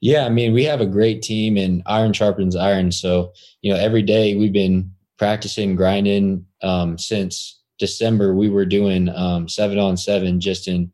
Yeah, 0.01 0.25
I 0.25 0.29
mean, 0.29 0.51
we 0.51 0.63
have 0.63 0.81
a 0.81 0.85
great 0.85 1.21
team 1.21 1.57
and 1.57 1.83
iron 1.85 2.11
sharpens 2.11 2.55
iron. 2.55 2.91
So, 2.91 3.33
you 3.61 3.71
know, 3.71 3.79
every 3.79 4.01
day 4.01 4.35
we've 4.35 4.51
been 4.51 4.91
practicing, 5.17 5.75
grinding 5.75 6.45
um, 6.63 6.97
since 6.97 7.61
December. 7.77 8.33
We 8.33 8.49
were 8.49 8.65
doing 8.65 9.09
um, 9.09 9.47
seven 9.47 9.77
on 9.77 9.97
seven 9.97 10.39
just 10.39 10.67
in 10.67 10.91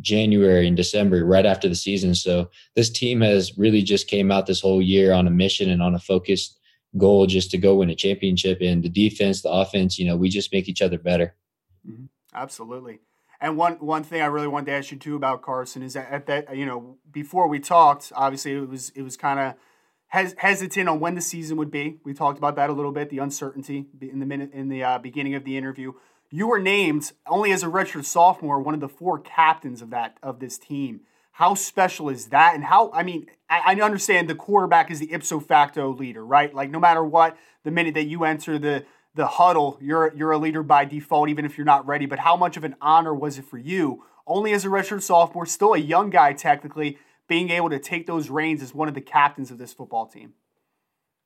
January 0.00 0.66
and 0.66 0.76
December, 0.76 1.24
right 1.24 1.46
after 1.46 1.68
the 1.68 1.74
season. 1.74 2.14
So 2.14 2.50
this 2.76 2.90
team 2.90 3.22
has 3.22 3.56
really 3.56 3.82
just 3.82 4.08
came 4.08 4.30
out 4.30 4.46
this 4.46 4.60
whole 4.60 4.82
year 4.82 5.12
on 5.12 5.26
a 5.26 5.30
mission 5.30 5.70
and 5.70 5.82
on 5.82 5.94
a 5.94 5.98
focused 5.98 6.58
goal 6.98 7.26
just 7.26 7.50
to 7.52 7.58
go 7.58 7.76
win 7.76 7.90
a 7.90 7.94
championship. 7.94 8.58
And 8.60 8.82
the 8.82 8.88
defense, 8.90 9.40
the 9.40 9.50
offense, 9.50 9.98
you 9.98 10.06
know, 10.06 10.16
we 10.16 10.28
just 10.28 10.52
make 10.52 10.68
each 10.68 10.82
other 10.82 10.98
better. 10.98 11.34
Mm-hmm. 11.88 12.04
Absolutely. 12.34 13.00
And 13.42 13.56
one 13.56 13.74
one 13.74 14.04
thing 14.04 14.22
I 14.22 14.26
really 14.26 14.46
wanted 14.46 14.66
to 14.66 14.72
ask 14.72 14.92
you 14.92 14.98
too 14.98 15.16
about 15.16 15.42
Carson 15.42 15.82
is 15.82 15.94
that 15.94 16.08
at 16.12 16.26
that 16.26 16.56
you 16.56 16.64
know 16.64 16.96
before 17.10 17.48
we 17.48 17.58
talked, 17.58 18.12
obviously 18.14 18.52
it 18.52 18.68
was 18.68 18.90
it 18.90 19.02
was 19.02 19.16
kind 19.16 19.40
of 19.40 19.54
hes- 20.06 20.36
hesitant 20.38 20.88
on 20.88 21.00
when 21.00 21.16
the 21.16 21.20
season 21.20 21.56
would 21.56 21.70
be. 21.70 21.98
We 22.04 22.14
talked 22.14 22.38
about 22.38 22.54
that 22.54 22.70
a 22.70 22.72
little 22.72 22.92
bit, 22.92 23.10
the 23.10 23.18
uncertainty 23.18 23.86
in 24.00 24.20
the 24.20 24.26
minute 24.26 24.52
in 24.52 24.68
the 24.68 24.84
uh, 24.84 24.98
beginning 24.98 25.34
of 25.34 25.42
the 25.42 25.56
interview. 25.56 25.92
You 26.30 26.46
were 26.46 26.60
named 26.60 27.12
only 27.26 27.50
as 27.50 27.64
a 27.64 27.66
redshirt 27.66 28.04
sophomore, 28.04 28.60
one 28.60 28.74
of 28.74 28.80
the 28.80 28.88
four 28.88 29.18
captains 29.18 29.82
of 29.82 29.90
that 29.90 30.18
of 30.22 30.38
this 30.38 30.56
team. 30.56 31.00
How 31.32 31.54
special 31.54 32.10
is 32.10 32.26
that? 32.26 32.54
And 32.54 32.62
how 32.62 32.92
I 32.92 33.02
mean, 33.02 33.26
I, 33.50 33.74
I 33.74 33.80
understand 33.80 34.28
the 34.28 34.36
quarterback 34.36 34.88
is 34.88 35.00
the 35.00 35.12
ipso 35.12 35.40
facto 35.40 35.92
leader, 35.92 36.24
right? 36.24 36.54
Like 36.54 36.70
no 36.70 36.78
matter 36.78 37.02
what, 37.02 37.36
the 37.64 37.72
minute 37.72 37.94
that 37.94 38.04
you 38.04 38.22
enter 38.22 38.56
the 38.56 38.84
the 39.14 39.26
huddle. 39.26 39.78
You're 39.80 40.12
you're 40.14 40.32
a 40.32 40.38
leader 40.38 40.62
by 40.62 40.84
default, 40.84 41.28
even 41.28 41.44
if 41.44 41.56
you're 41.56 41.64
not 41.64 41.86
ready. 41.86 42.06
But 42.06 42.20
how 42.20 42.36
much 42.36 42.56
of 42.56 42.64
an 42.64 42.76
honor 42.80 43.14
was 43.14 43.38
it 43.38 43.44
for 43.44 43.58
you, 43.58 44.04
only 44.26 44.52
as 44.52 44.64
a 44.64 44.68
redshirt 44.68 45.02
sophomore, 45.02 45.46
still 45.46 45.74
a 45.74 45.78
young 45.78 46.10
guy 46.10 46.32
technically, 46.32 46.98
being 47.28 47.50
able 47.50 47.70
to 47.70 47.78
take 47.78 48.06
those 48.06 48.30
reins 48.30 48.62
as 48.62 48.74
one 48.74 48.88
of 48.88 48.94
the 48.94 49.00
captains 49.00 49.50
of 49.50 49.58
this 49.58 49.72
football 49.72 50.06
team? 50.06 50.34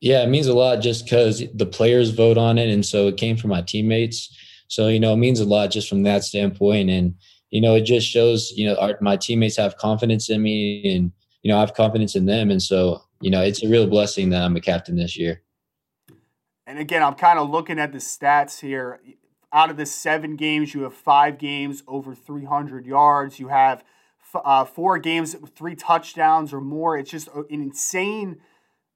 Yeah, 0.00 0.22
it 0.22 0.28
means 0.28 0.46
a 0.46 0.54
lot 0.54 0.76
just 0.76 1.04
because 1.04 1.42
the 1.54 1.66
players 1.66 2.10
vote 2.10 2.36
on 2.36 2.58
it, 2.58 2.68
and 2.68 2.84
so 2.84 3.08
it 3.08 3.16
came 3.16 3.36
from 3.36 3.50
my 3.50 3.62
teammates. 3.62 4.36
So 4.68 4.88
you 4.88 5.00
know, 5.00 5.12
it 5.12 5.18
means 5.18 5.40
a 5.40 5.44
lot 5.44 5.70
just 5.70 5.88
from 5.88 6.02
that 6.02 6.24
standpoint, 6.24 6.90
and 6.90 7.14
you 7.50 7.60
know, 7.60 7.74
it 7.74 7.82
just 7.82 8.08
shows 8.08 8.52
you 8.56 8.66
know 8.66 8.76
our, 8.76 8.98
my 9.00 9.16
teammates 9.16 9.56
have 9.56 9.76
confidence 9.78 10.28
in 10.28 10.42
me, 10.42 10.94
and 10.94 11.12
you 11.42 11.50
know, 11.50 11.56
I 11.56 11.60
have 11.60 11.74
confidence 11.74 12.16
in 12.16 12.26
them, 12.26 12.50
and 12.50 12.62
so 12.62 13.02
you 13.20 13.30
know, 13.30 13.42
it's 13.42 13.62
a 13.62 13.68
real 13.68 13.86
blessing 13.86 14.30
that 14.30 14.42
I'm 14.42 14.56
a 14.56 14.60
captain 14.60 14.96
this 14.96 15.16
year. 15.16 15.42
And 16.66 16.78
again, 16.78 17.02
I'm 17.02 17.14
kind 17.14 17.38
of 17.38 17.48
looking 17.48 17.78
at 17.78 17.92
the 17.92 17.98
stats 17.98 18.60
here. 18.60 19.00
Out 19.52 19.70
of 19.70 19.76
the 19.76 19.86
seven 19.86 20.36
games, 20.36 20.74
you 20.74 20.82
have 20.82 20.94
five 20.94 21.38
games 21.38 21.82
over 21.86 22.14
300 22.14 22.84
yards. 22.84 23.38
You 23.38 23.48
have 23.48 23.84
uh, 24.34 24.64
four 24.64 24.98
games 24.98 25.36
with 25.36 25.54
three 25.54 25.76
touchdowns 25.76 26.52
or 26.52 26.60
more. 26.60 26.98
It's 26.98 27.10
just 27.10 27.28
an 27.28 27.46
insane 27.50 28.40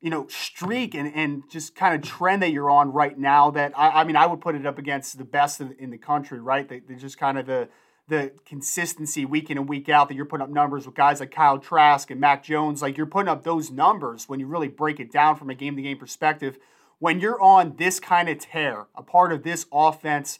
you 0.01 0.09
know, 0.09 0.27
streak 0.29 0.95
and, 0.95 1.13
and 1.15 1.43
just 1.51 1.75
kind 1.75 1.95
of 1.95 2.09
trend 2.09 2.43
that 2.43 2.53
you're 2.53 2.71
on 2.71 2.91
right 2.91 3.19
now 3.19 3.51
that 3.51 3.73
I, 3.77 4.01
I 4.01 4.05
mean, 4.05 4.17
I 4.17 4.27
would 4.27 4.41
put 4.41 4.55
it 4.55 4.65
up 4.65 4.79
against 4.79 5.19
the 5.19 5.25
best 5.25 5.61
in, 5.61 5.77
in 5.79 5.91
the 5.91 5.99
country, 5.99 6.41
right? 6.41 6.67
They, 6.67 6.81
they're 6.81 6.97
just 6.97 7.19
kind 7.19 7.39
of 7.39 7.47
the, 7.47 7.69
the 8.09 8.33
consistency 8.47 9.27
week 9.27 9.51
in 9.51 9.59
and 9.59 9.69
week 9.69 9.91
out 9.91 10.09
that 10.09 10.15
you're 10.15 10.25
putting 10.25 10.45
up 10.45 10.51
numbers 10.51 10.87
with 10.87 10.95
guys 10.95 11.21
like 11.21 11.31
Kyle 11.31 11.59
Trask 11.59 12.11
and 12.11 12.19
Mac 12.19 12.43
Jones. 12.43 12.81
Like 12.81 12.97
you're 12.97 13.07
putting 13.07 13.29
up 13.29 13.45
those 13.45 13.71
numbers 13.71 14.27
when 14.27 14.41
you 14.41 14.47
really 14.47 14.69
break 14.69 15.01
it 15.01 15.13
down 15.13 15.37
from 15.37 15.51
a 15.51 15.55
game 15.55 15.77
to 15.77 15.83
game 15.83 15.99
perspective. 15.99 16.59
When 17.01 17.19
you're 17.19 17.41
on 17.41 17.75
this 17.77 17.99
kind 17.99 18.29
of 18.29 18.39
tear, 18.39 18.87
a 18.95 19.03
part 19.03 19.33
of 19.33 19.43
this 19.43 19.67
offense, 19.73 20.39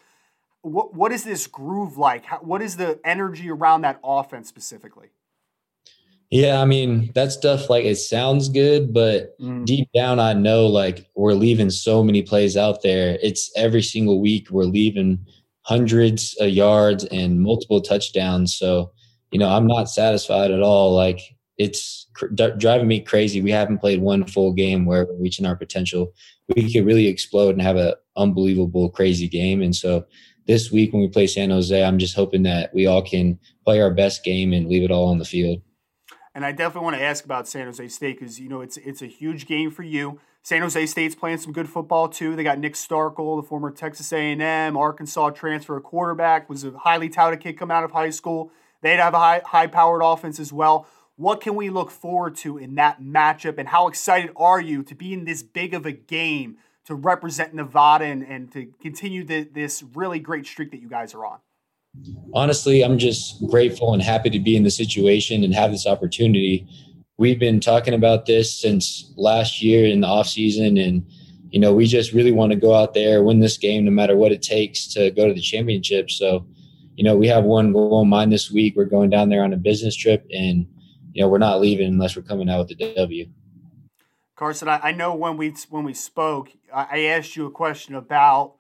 what, 0.63 0.95
what 0.95 1.11
is 1.11 1.25
this 1.25 1.47
groove 1.47 1.99
like? 1.99 2.27
How, 2.27 2.39
what 2.39 2.63
is 2.63 2.77
the 2.77 3.01
energy 3.05 3.51
around 3.51 3.81
that 3.83 3.99
offense 4.05 4.49
specifically? 4.49 5.09
Yeah, 6.31 6.61
I 6.61 6.65
mean, 6.65 7.11
that 7.17 7.33
stuff 7.33 7.69
like 7.69 7.85
it 7.85 7.97
sounds 7.97 8.49
good, 8.49 8.95
but 8.95 9.37
mm. 9.41 9.65
deep 9.65 9.89
down 9.93 10.21
I 10.21 10.33
know 10.33 10.67
like 10.69 11.11
we're 11.17 11.35
leaving 11.35 11.71
so 11.71 12.05
many 12.05 12.23
plays 12.23 12.57
out 12.57 12.83
there. 12.83 13.19
It's 13.21 13.51
every 13.57 13.83
single 13.83 14.21
week 14.21 14.49
we're 14.49 14.65
leaving 14.65 15.27
hundreds 15.63 16.37
of 16.39 16.51
yards 16.51 17.05
and 17.07 17.41
multiple 17.41 17.81
touchdowns. 17.81 18.55
So, 18.55 18.93
you 19.33 19.41
know, 19.41 19.49
I'm 19.49 19.67
not 19.67 19.91
satisfied 19.91 20.53
at 20.53 20.63
all. 20.63 20.95
Like 20.95 21.21
it's 21.61 22.07
cr- 22.15 22.29
driving 22.29 22.89
me 22.89 23.01
crazy. 23.01 23.43
We 23.43 23.51
haven't 23.51 23.79
played 23.79 24.01
one 24.01 24.25
full 24.25 24.55
game 24.55 24.87
where 24.87 25.05
we're 25.05 25.21
reaching 25.21 25.45
our 25.45 25.55
potential. 25.55 26.15
We 26.57 26.73
could 26.73 26.87
really 26.87 27.07
explode 27.07 27.51
and 27.51 27.61
have 27.61 27.77
an 27.77 27.93
unbelievable, 28.17 28.89
crazy 28.89 29.29
game. 29.29 29.61
And 29.61 29.77
so 29.77 30.07
this 30.47 30.73
week 30.73 30.95
when 30.95 31.03
we 31.03 31.09
play 31.09 31.27
San 31.27 31.51
Jose, 31.51 31.85
I'm 31.85 31.99
just 31.99 32.17
hoping 32.17 32.45
that 32.45 32.75
we 32.75 32.87
all 32.87 33.03
can 33.03 33.39
play 33.67 33.79
our 33.83 33.93
best 33.93 34.25
game 34.25 34.55
and 34.55 34.69
leave 34.69 34.83
it 34.83 34.91
all 34.91 35.09
on 35.09 35.19
the 35.19 35.25
field. 35.27 35.61
And 36.35 36.47
I 36.47 36.53
definitely 36.53 36.85
want 36.85 36.97
to 36.97 37.03
ask 37.03 37.27
about 37.27 37.47
San 37.47 37.67
Jose 37.67 37.89
State 37.89 38.19
because 38.19 38.41
you 38.41 38.49
know 38.49 38.63
it's 38.63 38.79
it's 38.79 39.03
a 39.03 39.07
huge 39.07 39.47
game 39.47 39.71
for 39.71 39.83
you. 39.83 40.19
San 40.43 40.63
Jose 40.63 40.87
State's 40.87 41.15
playing 41.15 41.39
some 41.39 41.53
good 41.53 41.69
football 41.69 42.09
too. 42.09 42.37
They 42.37 42.43
got 42.43 42.59
Nick 42.59 42.73
Starkel, 42.73 43.43
the 43.43 43.47
former 43.47 43.71
Texas 43.71 44.11
A&M, 44.13 44.77
Arkansas 44.77 45.31
transfer 45.31 45.79
quarterback, 45.81 46.49
was 46.49 46.65
a 46.65 46.71
highly 46.71 47.11
touted 47.11 47.41
kid 47.41 47.59
coming 47.59 47.77
out 47.77 47.85
of 47.85 47.91
high 47.91 48.09
school. 48.09 48.51
They'd 48.81 48.97
have 48.97 49.13
a 49.13 49.19
high 49.19 49.43
high 49.45 49.67
powered 49.67 50.03
offense 50.03 50.41
as 50.41 50.53
well. 50.53 50.87
What 51.21 51.43
can 51.43 51.55
we 51.55 51.69
look 51.69 51.91
forward 51.91 52.35
to 52.37 52.57
in 52.57 52.77
that 52.77 53.03
matchup, 53.03 53.59
and 53.59 53.69
how 53.69 53.89
excited 53.89 54.31
are 54.37 54.59
you 54.59 54.83
to 54.85 54.95
be 54.95 55.13
in 55.13 55.27
this 55.27 55.43
big 55.43 55.75
of 55.75 55.85
a 55.85 55.93
game 55.93 56.57
to 56.87 56.95
represent 56.95 57.53
Nevada 57.53 58.07
and, 58.07 58.23
and 58.23 58.51
to 58.53 58.73
continue 58.81 59.23
the, 59.23 59.43
this 59.45 59.85
really 59.95 60.19
great 60.19 60.47
streak 60.47 60.71
that 60.71 60.81
you 60.81 60.89
guys 60.89 61.13
are 61.15 61.27
on? 61.27 61.41
honestly, 62.35 62.83
I'm 62.83 62.97
just 62.97 63.47
grateful 63.49 63.93
and 63.93 64.03
happy 64.03 64.31
to 64.31 64.39
be 64.39 64.57
in 64.57 64.63
the 64.63 64.71
situation 64.71 65.45
and 65.45 65.55
have 65.55 65.73
this 65.73 65.87
opportunity. 65.87 66.67
We've 67.19 67.39
been 67.39 67.61
talking 67.61 67.93
about 67.93 68.25
this 68.25 68.59
since 68.59 69.13
last 69.19 69.61
year 69.61 69.87
in 69.87 70.01
the 70.01 70.07
off 70.07 70.27
season, 70.27 70.79
and 70.79 71.05
you 71.51 71.61
know, 71.61 71.75
we 71.75 71.87
just 71.87 72.15
really 72.15 72.33
want 72.33 72.53
to 72.53 72.57
go 72.57 72.75
out 72.75 72.95
there, 72.95 73.23
win 73.23 73.41
this 73.41 73.59
game, 73.59 73.85
no 73.85 73.91
matter 73.91 74.17
what 74.17 74.33
it 74.33 74.41
takes 74.41 74.87
to 74.95 75.11
go 75.11 75.29
to 75.29 75.35
the 75.35 75.43
championship. 75.43 76.11
So, 76.11 76.47
you 76.95 77.05
know, 77.05 77.15
we 77.15 77.27
have 77.27 77.45
one 77.45 77.75
goal 77.75 78.01
in 78.01 78.09
mind 78.09 78.33
this 78.33 78.51
week. 78.51 78.75
We're 78.75 78.87
going 78.87 79.11
down 79.11 79.29
there 79.29 79.45
on 79.45 79.53
a 79.53 79.59
business 79.59 79.95
trip, 79.95 80.27
and 80.31 80.67
you 81.13 81.23
know, 81.23 81.29
we're 81.29 81.39
not 81.39 81.61
leaving 81.61 81.89
unless 81.89 82.17
we're 82.17 82.23
coming 82.23 82.49
out 82.49 82.59
with 82.59 82.79
the 82.79 82.95
W. 82.95 83.27
Carson, 84.37 84.69
I, 84.69 84.93
know 84.93 85.15
when 85.15 85.37
we 85.37 85.55
when 85.69 85.85
we 85.85 85.93
spoke, 85.93 86.51
I 86.73 87.05
asked 87.05 87.37
you 87.37 87.45
a 87.45 87.51
question 87.51 87.95
about 87.95 88.55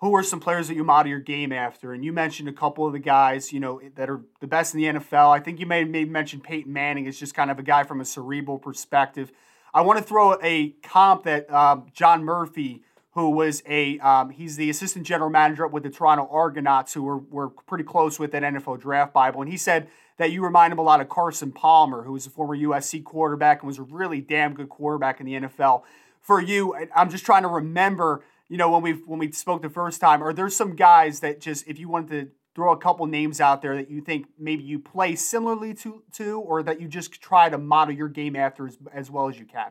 who 0.00 0.14
are 0.16 0.22
some 0.22 0.40
players 0.40 0.66
that 0.68 0.74
you 0.74 0.82
model 0.82 1.08
your 1.10 1.20
game 1.20 1.52
after? 1.52 1.92
And 1.92 2.04
you 2.04 2.12
mentioned 2.12 2.48
a 2.48 2.52
couple 2.52 2.86
of 2.86 2.92
the 2.92 2.98
guys, 2.98 3.52
you 3.52 3.60
know, 3.60 3.80
that 3.94 4.08
are 4.08 4.22
the 4.40 4.46
best 4.46 4.74
in 4.74 4.80
the 4.80 4.86
NFL. 4.98 5.28
I 5.30 5.38
think 5.38 5.60
you 5.60 5.66
may 5.66 5.84
maybe 5.84 6.10
mention 6.10 6.40
Peyton 6.40 6.72
Manning 6.72 7.06
is 7.06 7.18
just 7.18 7.34
kind 7.34 7.50
of 7.50 7.58
a 7.58 7.62
guy 7.62 7.84
from 7.84 8.00
a 8.00 8.04
cerebral 8.04 8.58
perspective. 8.58 9.30
I 9.72 9.82
want 9.82 9.98
to 9.98 10.04
throw 10.04 10.36
a 10.42 10.70
comp 10.82 11.24
that 11.24 11.52
um, 11.52 11.86
John 11.92 12.24
Murphy, 12.24 12.82
who 13.12 13.30
was 13.30 13.62
a 13.68 13.98
um, 14.00 14.30
he's 14.30 14.56
the 14.56 14.70
assistant 14.70 15.06
general 15.06 15.30
manager 15.30 15.66
up 15.66 15.72
with 15.72 15.82
the 15.82 15.90
Toronto 15.90 16.28
Argonauts, 16.30 16.94
who 16.94 17.02
we're, 17.02 17.18
we're 17.18 17.48
pretty 17.48 17.84
close 17.84 18.18
with 18.18 18.34
at 18.34 18.42
NFL 18.42 18.80
Draft 18.80 19.12
Bible, 19.12 19.42
and 19.42 19.50
he 19.50 19.56
said 19.56 19.88
that 20.20 20.30
you 20.30 20.44
remind 20.44 20.72
him 20.72 20.78
a 20.78 20.82
lot 20.82 21.00
of 21.00 21.08
Carson 21.08 21.50
Palmer, 21.50 22.04
who 22.04 22.12
was 22.12 22.26
a 22.26 22.30
former 22.30 22.56
USC 22.56 23.02
quarterback 23.02 23.62
and 23.62 23.66
was 23.66 23.78
a 23.78 23.82
really 23.82 24.20
damn 24.20 24.54
good 24.54 24.68
quarterback 24.68 25.18
in 25.18 25.26
the 25.26 25.32
NFL. 25.32 25.82
For 26.20 26.40
you, 26.40 26.76
I'm 26.94 27.10
just 27.10 27.24
trying 27.24 27.42
to 27.42 27.48
remember 27.48 28.22
you 28.50 28.56
know, 28.56 28.68
when 28.68 28.82
we 28.82 28.92
when 28.92 29.20
we 29.20 29.30
spoke 29.30 29.62
the 29.62 29.70
first 29.70 30.00
time, 30.00 30.22
are 30.22 30.32
there 30.32 30.50
some 30.50 30.74
guys 30.74 31.20
that 31.20 31.40
just 31.40 31.66
if 31.68 31.78
you 31.78 31.88
wanted 31.88 32.10
to 32.10 32.30
throw 32.56 32.72
a 32.72 32.76
couple 32.76 33.06
names 33.06 33.40
out 33.40 33.62
there 33.62 33.76
that 33.76 33.88
you 33.88 34.00
think 34.00 34.26
maybe 34.36 34.64
you 34.64 34.80
play 34.80 35.14
similarly 35.14 35.72
to 35.74 36.02
to, 36.14 36.40
or 36.40 36.62
that 36.64 36.80
you 36.80 36.88
just 36.88 37.12
try 37.22 37.48
to 37.48 37.56
model 37.56 37.94
your 37.94 38.08
game 38.08 38.34
after 38.34 38.66
as, 38.66 38.76
as 38.92 39.08
well 39.08 39.28
as 39.28 39.38
you 39.38 39.46
can? 39.46 39.70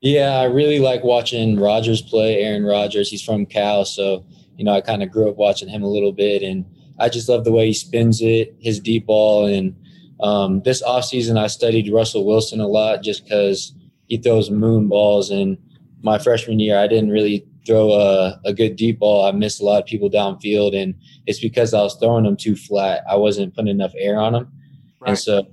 Yeah, 0.00 0.30
I 0.30 0.44
really 0.44 0.78
like 0.78 1.04
watching 1.04 1.60
Rodgers 1.60 2.00
play. 2.00 2.38
Aaron 2.38 2.64
Rodgers, 2.64 3.10
he's 3.10 3.22
from 3.22 3.44
Cal, 3.44 3.84
so 3.84 4.24
you 4.56 4.64
know 4.64 4.72
I 4.72 4.80
kind 4.80 5.02
of 5.02 5.10
grew 5.10 5.28
up 5.28 5.36
watching 5.36 5.68
him 5.68 5.82
a 5.82 5.88
little 5.88 6.12
bit, 6.12 6.42
and 6.42 6.64
I 7.00 7.08
just 7.08 7.28
love 7.28 7.44
the 7.44 7.52
way 7.52 7.66
he 7.66 7.72
spins 7.72 8.20
it, 8.20 8.54
his 8.60 8.78
deep 8.78 9.06
ball, 9.06 9.46
and 9.46 9.74
um, 10.20 10.62
this 10.62 10.82
offseason 10.82 11.38
I 11.38 11.46
studied 11.46 11.92
Russell 11.92 12.26
Wilson 12.26 12.60
a 12.60 12.68
lot 12.68 13.02
just 13.02 13.24
because 13.24 13.74
he 14.06 14.18
throws 14.18 14.50
moon 14.50 14.88
balls. 14.88 15.30
And 15.30 15.56
my 16.02 16.18
freshman 16.18 16.58
year, 16.58 16.78
I 16.78 16.86
didn't 16.86 17.10
really 17.10 17.46
throw 17.66 17.92
a, 17.92 18.40
a 18.44 18.52
good 18.52 18.76
deep 18.76 18.98
ball, 18.98 19.26
I 19.26 19.32
missed 19.32 19.60
a 19.60 19.64
lot 19.64 19.80
of 19.80 19.86
people 19.86 20.10
downfield, 20.10 20.74
and 20.74 20.94
it's 21.26 21.40
because 21.40 21.74
I 21.74 21.82
was 21.82 21.96
throwing 21.96 22.24
them 22.24 22.36
too 22.36 22.56
flat. 22.56 23.02
I 23.08 23.16
wasn't 23.16 23.54
putting 23.54 23.70
enough 23.70 23.92
air 23.96 24.18
on 24.18 24.32
them, 24.32 24.52
right. 25.00 25.10
and 25.10 25.18
so 25.18 25.46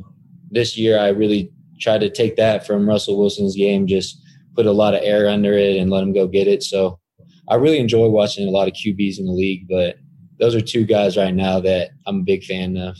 this 0.49 0.77
year 0.77 0.99
I 0.99 1.09
really 1.09 1.51
tried 1.79 1.99
to 1.99 2.09
take 2.09 2.35
that 2.37 2.65
from 2.65 2.87
Russell 2.87 3.17
Wilson's 3.17 3.55
game, 3.55 3.87
just 3.87 4.21
put 4.55 4.65
a 4.65 4.71
lot 4.71 4.95
of 4.95 5.01
air 5.03 5.29
under 5.29 5.53
it 5.53 5.77
and 5.77 5.91
let 5.91 6.03
him 6.03 6.13
go 6.13 6.27
get 6.27 6.47
it. 6.47 6.63
So 6.63 6.99
I 7.47 7.55
really 7.55 7.77
enjoy 7.77 8.07
watching 8.09 8.47
a 8.47 8.51
lot 8.51 8.67
of 8.67 8.73
QBs 8.73 9.19
in 9.19 9.25
the 9.25 9.31
league, 9.31 9.67
but 9.69 9.97
those 10.39 10.55
are 10.55 10.61
two 10.61 10.85
guys 10.85 11.17
right 11.17 11.33
now 11.33 11.59
that 11.61 11.89
I'm 12.05 12.21
a 12.21 12.23
big 12.23 12.43
fan 12.43 12.77
of. 12.77 12.97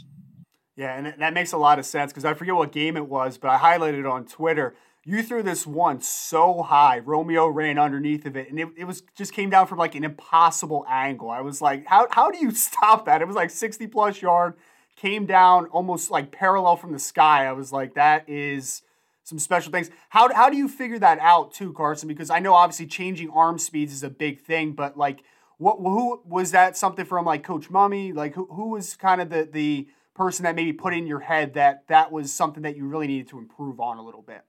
Yeah, 0.75 0.95
and 0.95 1.21
that 1.21 1.33
makes 1.33 1.53
a 1.53 1.57
lot 1.57 1.79
of 1.79 1.85
sense 1.85 2.11
because 2.11 2.25
I 2.25 2.33
forget 2.33 2.55
what 2.55 2.71
game 2.71 2.97
it 2.97 3.07
was, 3.07 3.37
but 3.37 3.49
I 3.49 3.57
highlighted 3.57 3.99
it 3.99 4.05
on 4.05 4.25
Twitter 4.25 4.75
you 5.07 5.23
threw 5.23 5.41
this 5.41 5.65
one 5.65 6.01
so 6.01 6.61
high. 6.63 6.99
Romeo 6.99 7.47
ran 7.47 7.79
underneath 7.79 8.25
of 8.25 8.35
it, 8.35 8.49
and 8.49 8.59
it, 8.59 8.67
it 8.75 8.83
was 8.83 9.03
just 9.15 9.31
came 9.31 9.49
down 9.49 9.65
from 9.65 9.77
like 9.77 9.95
an 9.95 10.03
impossible 10.03 10.85
angle. 10.89 11.29
I 11.29 11.39
was 11.39 11.61
like, 11.61 11.85
how, 11.85 12.07
how 12.11 12.29
do 12.29 12.37
you 12.39 12.51
stop 12.55 13.05
that? 13.05 13.21
It 13.21 13.25
was 13.25 13.35
like 13.37 13.49
60 13.49 13.87
plus 13.87 14.21
yard, 14.21 14.55
came 14.97 15.25
down 15.25 15.67
almost 15.67 16.11
like 16.11 16.33
parallel 16.33 16.75
from 16.75 16.91
the 16.91 16.99
sky. 16.99 17.45
I 17.45 17.53
was 17.53 17.71
like, 17.71 17.93
that 17.93 18.27
is 18.27 18.81
some 19.23 19.39
special 19.39 19.71
things. 19.71 19.89
How, 20.09 20.33
how 20.33 20.49
do 20.49 20.57
you 20.57 20.67
figure 20.67 20.99
that 20.99 21.19
out 21.19 21.53
too, 21.53 21.71
Carson? 21.71 22.09
Because 22.09 22.29
I 22.29 22.39
know 22.39 22.53
obviously 22.53 22.87
changing 22.87 23.29
arm 23.29 23.59
speeds 23.59 23.93
is 23.93 24.03
a 24.03 24.09
big 24.09 24.41
thing, 24.41 24.73
but 24.73 24.97
like, 24.97 25.23
what 25.57 25.77
who 25.77 26.21
was 26.25 26.51
that 26.51 26.77
something 26.77 27.05
from 27.05 27.25
like 27.25 27.43
Coach 27.43 27.69
Mumme? 27.69 28.15
Like 28.15 28.35
who 28.35 28.45
who 28.45 28.69
was 28.69 28.95
kind 28.95 29.21
of 29.21 29.29
the 29.29 29.49
the 29.51 29.87
person 30.15 30.43
that 30.43 30.55
maybe 30.55 30.73
put 30.73 30.93
in 30.93 31.07
your 31.07 31.19
head 31.19 31.53
that 31.53 31.87
that 31.87 32.11
was 32.11 32.33
something 32.33 32.63
that 32.63 32.75
you 32.75 32.87
really 32.87 33.07
needed 33.07 33.27
to 33.29 33.37
improve 33.37 33.79
on 33.79 33.97
a 33.97 34.03
little 34.03 34.21
bit? 34.21 34.41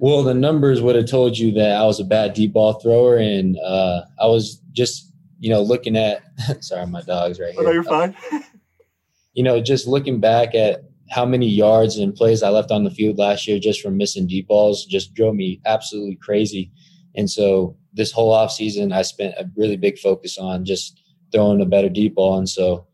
Well, 0.00 0.22
the 0.22 0.34
numbers 0.34 0.82
would 0.82 0.96
have 0.96 1.06
told 1.06 1.38
you 1.38 1.52
that 1.52 1.76
I 1.76 1.84
was 1.84 2.00
a 2.00 2.04
bad 2.04 2.34
deep 2.34 2.52
ball 2.52 2.74
thrower, 2.74 3.16
and 3.16 3.56
uh, 3.64 4.02
I 4.20 4.26
was 4.26 4.60
just, 4.72 5.12
you 5.38 5.50
know, 5.50 5.62
looking 5.62 5.96
at. 5.96 6.22
sorry, 6.60 6.86
my 6.86 7.02
dog's 7.02 7.38
right 7.38 7.52
here. 7.52 7.60
Oh, 7.60 7.64
no, 7.64 7.70
you're 7.70 7.84
fine. 7.84 8.16
you 9.32 9.44
know, 9.44 9.60
just 9.60 9.86
looking 9.86 10.20
back 10.20 10.54
at 10.54 10.84
how 11.10 11.24
many 11.24 11.48
yards 11.48 11.98
and 11.98 12.14
plays 12.14 12.42
I 12.42 12.50
left 12.50 12.70
on 12.70 12.84
the 12.84 12.90
field 12.90 13.18
last 13.18 13.46
year 13.46 13.58
just 13.58 13.80
from 13.80 13.96
missing 13.96 14.28
deep 14.28 14.46
balls 14.46 14.84
just 14.84 15.12
drove 15.12 15.34
me 15.34 15.60
absolutely 15.66 16.16
crazy. 16.16 16.70
And 17.16 17.28
so 17.28 17.76
this 17.92 18.12
whole 18.12 18.32
off 18.32 18.52
season, 18.52 18.92
I 18.92 19.02
spent 19.02 19.34
a 19.38 19.48
really 19.56 19.76
big 19.76 19.98
focus 19.98 20.38
on 20.38 20.64
just 20.64 21.00
throwing 21.32 21.60
a 21.60 21.66
better 21.66 21.88
deep 21.88 22.14
ball. 22.14 22.38
And 22.38 22.48
so 22.48 22.86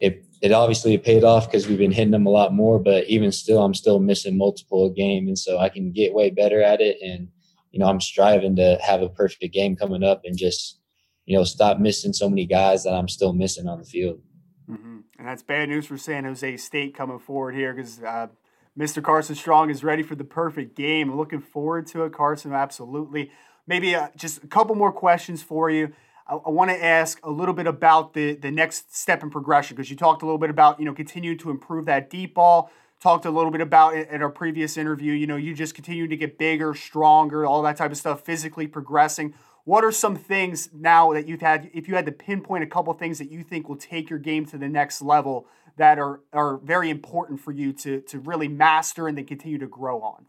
it 0.00 0.24
it 0.42 0.52
obviously 0.52 0.96
paid 0.98 1.24
off 1.24 1.50
because 1.50 1.66
we've 1.66 1.78
been 1.78 1.92
hitting 1.92 2.10
them 2.10 2.26
a 2.26 2.30
lot 2.30 2.52
more, 2.52 2.78
but 2.78 3.06
even 3.06 3.32
still, 3.32 3.62
I'm 3.62 3.74
still 3.74 3.98
missing 3.98 4.36
multiple 4.36 4.86
a 4.86 4.90
game. 4.90 5.26
And 5.26 5.38
so 5.38 5.58
I 5.58 5.70
can 5.70 5.90
get 5.90 6.12
way 6.12 6.30
better 6.30 6.62
at 6.62 6.82
it. 6.82 6.98
And, 7.02 7.28
you 7.70 7.78
know, 7.78 7.86
I'm 7.86 8.00
striving 8.00 8.56
to 8.56 8.78
have 8.82 9.00
a 9.00 9.08
perfect 9.08 9.54
game 9.54 9.74
coming 9.74 10.04
up 10.04 10.20
and 10.24 10.36
just, 10.36 10.80
you 11.24 11.34
know, 11.34 11.44
stop 11.44 11.78
missing 11.78 12.12
so 12.12 12.28
many 12.28 12.44
guys 12.44 12.84
that 12.84 12.92
I'm 12.92 13.08
still 13.08 13.32
missing 13.32 13.68
on 13.68 13.78
the 13.78 13.86
field. 13.86 14.20
Mm-hmm. 14.68 14.98
And 15.18 15.28
that's 15.28 15.42
bad 15.42 15.70
news 15.70 15.86
for 15.86 15.96
San 15.96 16.24
Jose 16.24 16.58
State 16.58 16.94
coming 16.94 17.18
forward 17.18 17.54
here 17.54 17.72
because 17.72 18.02
uh, 18.02 18.26
Mr. 18.78 19.02
Carson 19.02 19.36
Strong 19.36 19.70
is 19.70 19.82
ready 19.82 20.02
for 20.02 20.14
the 20.14 20.24
perfect 20.24 20.76
game. 20.76 21.16
Looking 21.16 21.40
forward 21.40 21.86
to 21.88 22.04
it, 22.04 22.12
Carson. 22.12 22.52
Absolutely. 22.52 23.30
Maybe 23.66 23.94
uh, 23.94 24.08
just 24.16 24.42
a 24.44 24.46
couple 24.46 24.74
more 24.74 24.92
questions 24.92 25.42
for 25.42 25.70
you. 25.70 25.92
I, 26.26 26.34
I 26.34 26.50
want 26.50 26.70
to 26.70 26.84
ask 26.84 27.24
a 27.24 27.30
little 27.30 27.54
bit 27.54 27.66
about 27.66 28.14
the 28.14 28.34
the 28.34 28.50
next 28.50 28.94
step 28.94 29.22
in 29.22 29.30
progression 29.30 29.76
because 29.76 29.90
you 29.90 29.96
talked 29.96 30.22
a 30.22 30.26
little 30.26 30.38
bit 30.38 30.50
about 30.50 30.78
you 30.78 30.84
know 30.84 30.94
continuing 30.94 31.38
to 31.38 31.50
improve 31.50 31.86
that 31.86 32.10
deep 32.10 32.34
ball. 32.34 32.70
Talked 33.00 33.26
a 33.26 33.30
little 33.30 33.50
bit 33.50 33.60
about 33.60 33.96
it 33.96 34.08
at 34.08 34.22
our 34.22 34.30
previous 34.30 34.78
interview. 34.78 35.12
You 35.12 35.26
know, 35.26 35.36
you 35.36 35.54
just 35.54 35.74
continue 35.74 36.08
to 36.08 36.16
get 36.16 36.38
bigger, 36.38 36.74
stronger, 36.74 37.44
all 37.44 37.60
that 37.62 37.76
type 37.76 37.90
of 37.90 37.98
stuff, 37.98 38.22
physically 38.22 38.66
progressing. 38.66 39.34
What 39.64 39.82
are 39.82 39.92
some 39.92 40.16
things 40.16 40.68
now 40.74 41.12
that 41.14 41.26
you've 41.26 41.40
had, 41.40 41.70
if 41.72 41.88
you 41.88 41.94
had 41.94 42.04
to 42.06 42.12
pinpoint 42.12 42.64
a 42.64 42.66
couple 42.66 42.92
things 42.92 43.18
that 43.18 43.30
you 43.30 43.42
think 43.42 43.68
will 43.68 43.76
take 43.76 44.10
your 44.10 44.18
game 44.18 44.44
to 44.46 44.58
the 44.58 44.68
next 44.68 45.00
level 45.00 45.46
that 45.76 45.98
are, 45.98 46.20
are 46.32 46.58
very 46.58 46.90
important 46.90 47.40
for 47.40 47.50
you 47.50 47.72
to, 47.72 48.00
to 48.02 48.18
really 48.20 48.46
master 48.46 49.08
and 49.08 49.16
then 49.16 49.24
continue 49.24 49.58
to 49.58 49.66
grow 49.66 50.02
on? 50.02 50.26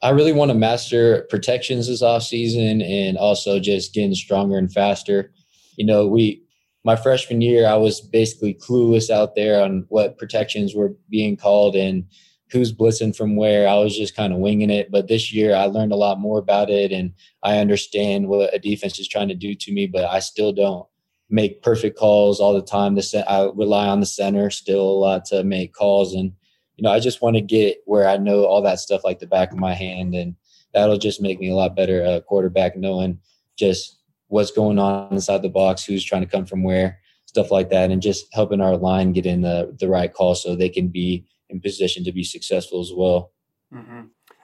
I 0.00 0.10
really 0.10 0.32
want 0.32 0.50
to 0.50 0.54
master 0.54 1.26
protections 1.28 1.88
this 1.88 2.02
off 2.02 2.22
season 2.22 2.82
and 2.82 3.18
also 3.18 3.58
just 3.58 3.94
getting 3.94 4.14
stronger 4.14 4.56
and 4.56 4.72
faster. 4.72 5.32
You 5.76 5.86
know, 5.86 6.06
we 6.06 6.42
my 6.84 6.96
freshman 6.96 7.40
year 7.40 7.66
I 7.66 7.74
was 7.74 8.00
basically 8.00 8.54
clueless 8.54 9.10
out 9.10 9.34
there 9.34 9.62
on 9.62 9.84
what 9.88 10.18
protections 10.18 10.74
were 10.74 10.94
being 11.10 11.36
called 11.36 11.74
and 11.74 12.04
who's 12.50 12.72
blitzing 12.72 13.14
from 13.14 13.36
where. 13.36 13.68
I 13.68 13.74
was 13.74 13.96
just 13.96 14.16
kind 14.16 14.32
of 14.32 14.38
winging 14.38 14.70
it. 14.70 14.90
But 14.90 15.08
this 15.08 15.32
year 15.32 15.54
I 15.54 15.64
learned 15.64 15.92
a 15.92 15.96
lot 15.96 16.20
more 16.20 16.38
about 16.38 16.70
it 16.70 16.92
and 16.92 17.12
I 17.42 17.58
understand 17.58 18.28
what 18.28 18.54
a 18.54 18.58
defense 18.58 18.98
is 18.98 19.08
trying 19.08 19.28
to 19.28 19.34
do 19.34 19.54
to 19.54 19.72
me, 19.72 19.86
but 19.86 20.04
I 20.04 20.20
still 20.20 20.52
don't 20.52 20.86
make 21.28 21.62
perfect 21.62 21.98
calls 21.98 22.40
all 22.40 22.54
the 22.54 22.62
time. 22.62 22.94
The 22.94 23.24
I 23.28 23.50
rely 23.54 23.88
on 23.88 24.00
the 24.00 24.06
center 24.06 24.48
still 24.50 24.80
a 24.80 24.98
lot 24.98 25.24
to 25.26 25.44
make 25.44 25.74
calls 25.74 26.14
and 26.14 26.32
you 26.78 26.84
know, 26.84 26.92
I 26.92 27.00
just 27.00 27.20
want 27.20 27.34
to 27.34 27.42
get 27.42 27.82
where 27.86 28.08
I 28.08 28.16
know 28.16 28.44
all 28.44 28.62
that 28.62 28.78
stuff 28.78 29.02
like 29.04 29.18
the 29.18 29.26
back 29.26 29.50
of 29.50 29.58
my 29.58 29.74
hand, 29.74 30.14
and 30.14 30.36
that'll 30.72 30.96
just 30.96 31.20
make 31.20 31.40
me 31.40 31.50
a 31.50 31.54
lot 31.56 31.74
better 31.74 32.04
uh, 32.06 32.20
quarterback, 32.20 32.76
knowing 32.76 33.18
just 33.56 33.98
what's 34.28 34.52
going 34.52 34.78
on 34.78 35.12
inside 35.12 35.42
the 35.42 35.48
box, 35.48 35.84
who's 35.84 36.04
trying 36.04 36.22
to 36.22 36.28
come 36.28 36.46
from 36.46 36.62
where, 36.62 37.00
stuff 37.26 37.50
like 37.50 37.68
that, 37.70 37.90
and 37.90 38.00
just 38.00 38.32
helping 38.32 38.60
our 38.60 38.76
line 38.76 39.12
get 39.12 39.26
in 39.26 39.42
the 39.42 39.76
the 39.80 39.88
right 39.88 40.14
call 40.14 40.36
so 40.36 40.54
they 40.54 40.68
can 40.68 40.86
be 40.86 41.26
in 41.50 41.60
position 41.60 42.04
to 42.04 42.12
be 42.12 42.22
successful 42.22 42.80
as 42.80 42.92
well. 42.94 43.32
Mm-hmm. 43.74 44.02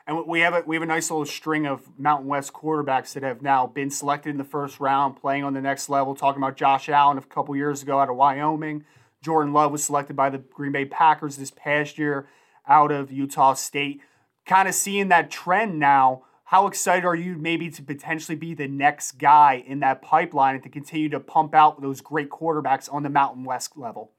And 0.09 0.27
we 0.27 0.41
have 0.41 0.55
a 0.55 0.65
we 0.67 0.75
have 0.75 0.83
a 0.83 0.87
nice 0.87 1.13
little 1.13 1.25
string 1.25 1.67
of 1.67 1.83
Mountain 2.01 2.27
West 2.27 2.53
quarterbacks 2.53 3.13
that 3.13 3.23
have 3.23 3.43
now 3.43 3.69
been 3.69 3.91
selected 3.91 4.31
in 4.31 4.39
the 4.39 4.45
first 4.45 4.81
round, 4.81 5.21
playing 5.21 5.45
on 5.45 5.55
the 5.55 5.63
next 5.63 5.89
level. 5.89 6.17
Talking 6.17 6.43
about 6.43 6.57
Josh 6.57 6.89
Allen 6.89 7.17
a 7.17 7.23
couple 7.23 7.55
years 7.55 7.81
ago 7.83 8.01
out 8.01 8.11
of 8.11 8.17
Wyoming. 8.17 8.85
Jordan 9.25 9.55
Love 9.55 9.73
was 9.73 9.83
selected 9.83 10.15
by 10.15 10.29
the 10.29 10.39
Green 10.39 10.73
Bay 10.73 10.85
Packers 10.85 11.37
this 11.37 11.51
past 11.51 11.97
year 11.97 12.29
out 12.69 12.93
of 12.93 13.11
Utah 13.11 13.55
State. 13.55 14.03
Kind 14.45 14.69
of 14.69 14.75
seeing 14.75 15.09
that 15.09 15.31
trend 15.31 15.79
now. 15.79 16.25
How 16.45 16.67
excited 16.67 17.07
are 17.07 17.15
you 17.15 17.37
maybe 17.37 17.71
to 17.71 17.83
potentially 17.83 18.37
be 18.37 18.53
the 18.53 18.69
next 18.69 19.13
guy 19.13 19.65
in 19.67 19.81
that 19.81 20.03
pipeline 20.03 20.57
and 20.57 20.63
to 20.63 20.69
continue 20.69 21.09
to 21.09 21.19
pump 21.19 21.55
out 21.55 21.81
those 21.81 22.03
great 22.03 22.29
quarterbacks 22.29 22.93
on 22.93 23.03
the 23.03 23.09
Mountain 23.09 23.45
West 23.45 23.79
level? 23.79 24.13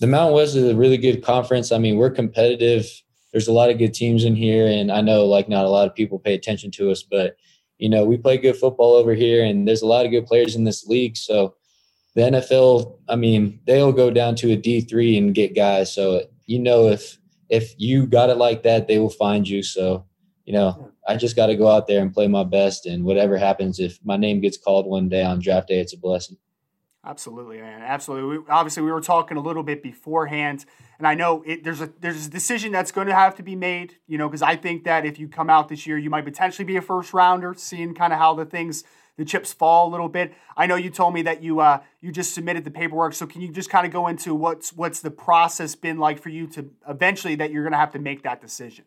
The 0.00 0.06
Mountain 0.06 0.34
West 0.34 0.56
is 0.56 0.70
a 0.70 0.74
really 0.74 0.96
good 0.96 1.22
conference. 1.22 1.70
I 1.70 1.76
mean, 1.76 1.98
we're 1.98 2.10
competitive. 2.10 2.86
There's 3.32 3.48
a 3.48 3.52
lot 3.52 3.68
of 3.68 3.76
good 3.76 3.92
teams 3.92 4.24
in 4.24 4.34
here, 4.34 4.66
and 4.66 4.90
I 4.90 5.02
know 5.02 5.26
like 5.26 5.50
not 5.50 5.66
a 5.66 5.68
lot 5.68 5.86
of 5.86 5.94
people 5.94 6.18
pay 6.18 6.34
attention 6.34 6.70
to 6.72 6.90
us, 6.90 7.02
but 7.02 7.36
you 7.76 7.90
know 7.90 8.04
we 8.06 8.16
play 8.16 8.38
good 8.38 8.56
football 8.56 8.94
over 8.94 9.12
here, 9.12 9.44
and 9.44 9.68
there's 9.68 9.82
a 9.82 9.86
lot 9.86 10.06
of 10.06 10.12
good 10.12 10.26
players 10.26 10.56
in 10.56 10.64
this 10.64 10.86
league. 10.86 11.16
So 11.16 11.56
the 12.14 12.22
NFL, 12.22 12.98
I 13.08 13.16
mean, 13.16 13.60
they'll 13.66 13.92
go 13.92 14.10
down 14.10 14.36
to 14.36 14.52
a 14.52 14.56
D 14.56 14.80
three 14.80 15.16
and 15.16 15.34
get 15.34 15.54
guys. 15.54 15.92
So 15.92 16.22
you 16.46 16.58
know, 16.58 16.88
if 16.88 17.18
if 17.48 17.74
you 17.78 18.06
got 18.06 18.30
it 18.30 18.36
like 18.36 18.62
that, 18.62 18.88
they 18.88 18.98
will 18.98 19.10
find 19.10 19.48
you. 19.48 19.62
So 19.62 20.06
you 20.44 20.52
know, 20.52 20.92
I 21.08 21.16
just 21.16 21.36
got 21.36 21.46
to 21.46 21.56
go 21.56 21.68
out 21.68 21.86
there 21.86 22.02
and 22.02 22.12
play 22.12 22.28
my 22.28 22.44
best, 22.44 22.86
and 22.86 23.04
whatever 23.04 23.36
happens, 23.36 23.80
if 23.80 23.98
my 24.04 24.16
name 24.16 24.40
gets 24.40 24.56
called 24.56 24.86
one 24.86 25.08
day 25.08 25.22
on 25.22 25.40
draft 25.40 25.68
day, 25.68 25.80
it's 25.80 25.94
a 25.94 25.98
blessing. 25.98 26.36
Absolutely, 27.06 27.60
man. 27.60 27.82
Absolutely. 27.82 28.38
We, 28.38 28.44
obviously, 28.48 28.82
we 28.82 28.90
were 28.90 29.00
talking 29.00 29.36
a 29.36 29.40
little 29.40 29.62
bit 29.62 29.82
beforehand, 29.82 30.64
and 30.98 31.06
I 31.06 31.14
know 31.14 31.42
it, 31.44 31.64
there's 31.64 31.80
a 31.80 31.92
there's 32.00 32.26
a 32.26 32.30
decision 32.30 32.72
that's 32.72 32.92
going 32.92 33.08
to 33.08 33.14
have 33.14 33.34
to 33.36 33.42
be 33.42 33.56
made. 33.56 33.96
You 34.06 34.18
know, 34.18 34.28
because 34.28 34.42
I 34.42 34.56
think 34.56 34.84
that 34.84 35.04
if 35.04 35.18
you 35.18 35.28
come 35.28 35.50
out 35.50 35.68
this 35.68 35.86
year, 35.86 35.98
you 35.98 36.10
might 36.10 36.24
potentially 36.24 36.64
be 36.64 36.76
a 36.76 36.82
first 36.82 37.12
rounder, 37.12 37.54
seeing 37.56 37.94
kind 37.94 38.12
of 38.12 38.18
how 38.18 38.34
the 38.34 38.44
things 38.44 38.84
the 39.16 39.24
chips 39.24 39.52
fall 39.52 39.88
a 39.88 39.90
little 39.90 40.08
bit. 40.08 40.34
I 40.56 40.66
know 40.66 40.76
you 40.76 40.90
told 40.90 41.14
me 41.14 41.22
that 41.22 41.42
you 41.42 41.60
uh, 41.60 41.80
you 42.00 42.12
just 42.12 42.34
submitted 42.34 42.64
the 42.64 42.70
paperwork, 42.70 43.14
so 43.14 43.26
can 43.26 43.40
you 43.40 43.48
just 43.48 43.70
kind 43.70 43.86
of 43.86 43.92
go 43.92 44.08
into 44.08 44.34
what's 44.34 44.72
what's 44.72 45.00
the 45.00 45.10
process 45.10 45.74
been 45.74 45.98
like 45.98 46.20
for 46.20 46.30
you 46.30 46.46
to 46.48 46.70
eventually 46.88 47.34
that 47.36 47.50
you're 47.50 47.62
going 47.62 47.72
to 47.72 47.78
have 47.78 47.92
to 47.92 47.98
make 47.98 48.22
that 48.22 48.40
decision? 48.40 48.84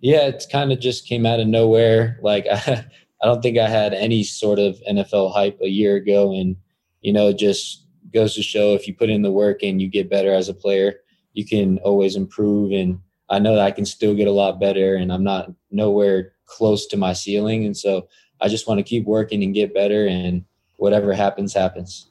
Yeah, 0.00 0.26
it's 0.26 0.46
kind 0.46 0.72
of 0.72 0.80
just 0.80 1.06
came 1.06 1.26
out 1.26 1.40
of 1.40 1.46
nowhere. 1.46 2.18
Like 2.22 2.46
I, 2.50 2.84
I 3.22 3.26
don't 3.26 3.42
think 3.42 3.58
I 3.58 3.68
had 3.68 3.94
any 3.94 4.22
sort 4.22 4.58
of 4.58 4.80
NFL 4.88 5.32
hype 5.32 5.58
a 5.62 5.68
year 5.68 5.96
ago, 5.96 6.32
and 6.32 6.56
you 7.00 7.12
know, 7.12 7.32
just 7.32 7.84
goes 8.12 8.34
to 8.34 8.42
show 8.42 8.74
if 8.74 8.88
you 8.88 8.94
put 8.94 9.10
in 9.10 9.22
the 9.22 9.32
work 9.32 9.62
and 9.62 9.80
you 9.80 9.88
get 9.88 10.10
better 10.10 10.32
as 10.32 10.48
a 10.48 10.54
player, 10.54 10.94
you 11.34 11.46
can 11.46 11.78
always 11.78 12.16
improve. 12.16 12.72
And 12.72 13.00
I 13.28 13.38
know 13.38 13.54
that 13.54 13.64
I 13.64 13.70
can 13.70 13.84
still 13.84 14.14
get 14.14 14.26
a 14.26 14.32
lot 14.32 14.58
better, 14.58 14.96
and 14.96 15.12
I'm 15.12 15.24
not 15.24 15.52
nowhere 15.70 16.32
close 16.46 16.86
to 16.86 16.96
my 16.96 17.12
ceiling, 17.12 17.64
and 17.64 17.76
so 17.76 18.08
I 18.40 18.48
just 18.48 18.68
want 18.68 18.78
to 18.78 18.84
keep 18.84 19.04
working 19.04 19.42
and 19.42 19.54
get 19.54 19.74
better, 19.74 20.06
and 20.06 20.44
whatever 20.76 21.12
happens, 21.12 21.54
happens. 21.54 22.10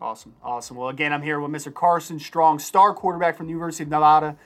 Awesome. 0.00 0.34
Awesome. 0.42 0.76
Well, 0.76 0.88
again, 0.88 1.12
I'm 1.12 1.22
here 1.22 1.38
with 1.40 1.50
Mr. 1.50 1.72
Carson 1.72 2.18
Strong, 2.18 2.60
star 2.60 2.94
quarterback 2.94 3.36
from 3.36 3.46
the 3.46 3.52
University 3.52 3.84
of 3.84 3.90
Nevada. 3.90 4.36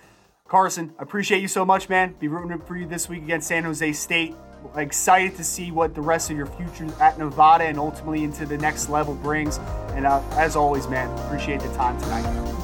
Carson, 0.46 0.92
appreciate 0.98 1.40
you 1.40 1.48
so 1.48 1.64
much, 1.64 1.88
man. 1.88 2.14
Be 2.18 2.28
rooting 2.28 2.60
for 2.60 2.76
you 2.76 2.86
this 2.86 3.08
week 3.08 3.22
against 3.22 3.48
San 3.48 3.64
Jose 3.64 3.92
State. 3.92 4.34
Excited 4.76 5.36
to 5.36 5.44
see 5.44 5.70
what 5.70 5.94
the 5.94 6.00
rest 6.00 6.30
of 6.30 6.36
your 6.36 6.46
future 6.46 6.86
at 7.00 7.18
Nevada 7.18 7.64
and 7.64 7.78
ultimately 7.78 8.24
into 8.24 8.46
the 8.46 8.58
next 8.58 8.88
level 8.88 9.14
brings. 9.14 9.58
And 9.92 10.06
uh, 10.06 10.22
as 10.32 10.56
always, 10.56 10.88
man, 10.88 11.08
appreciate 11.26 11.60
the 11.60 11.72
time 11.74 12.00
tonight. 12.00 12.63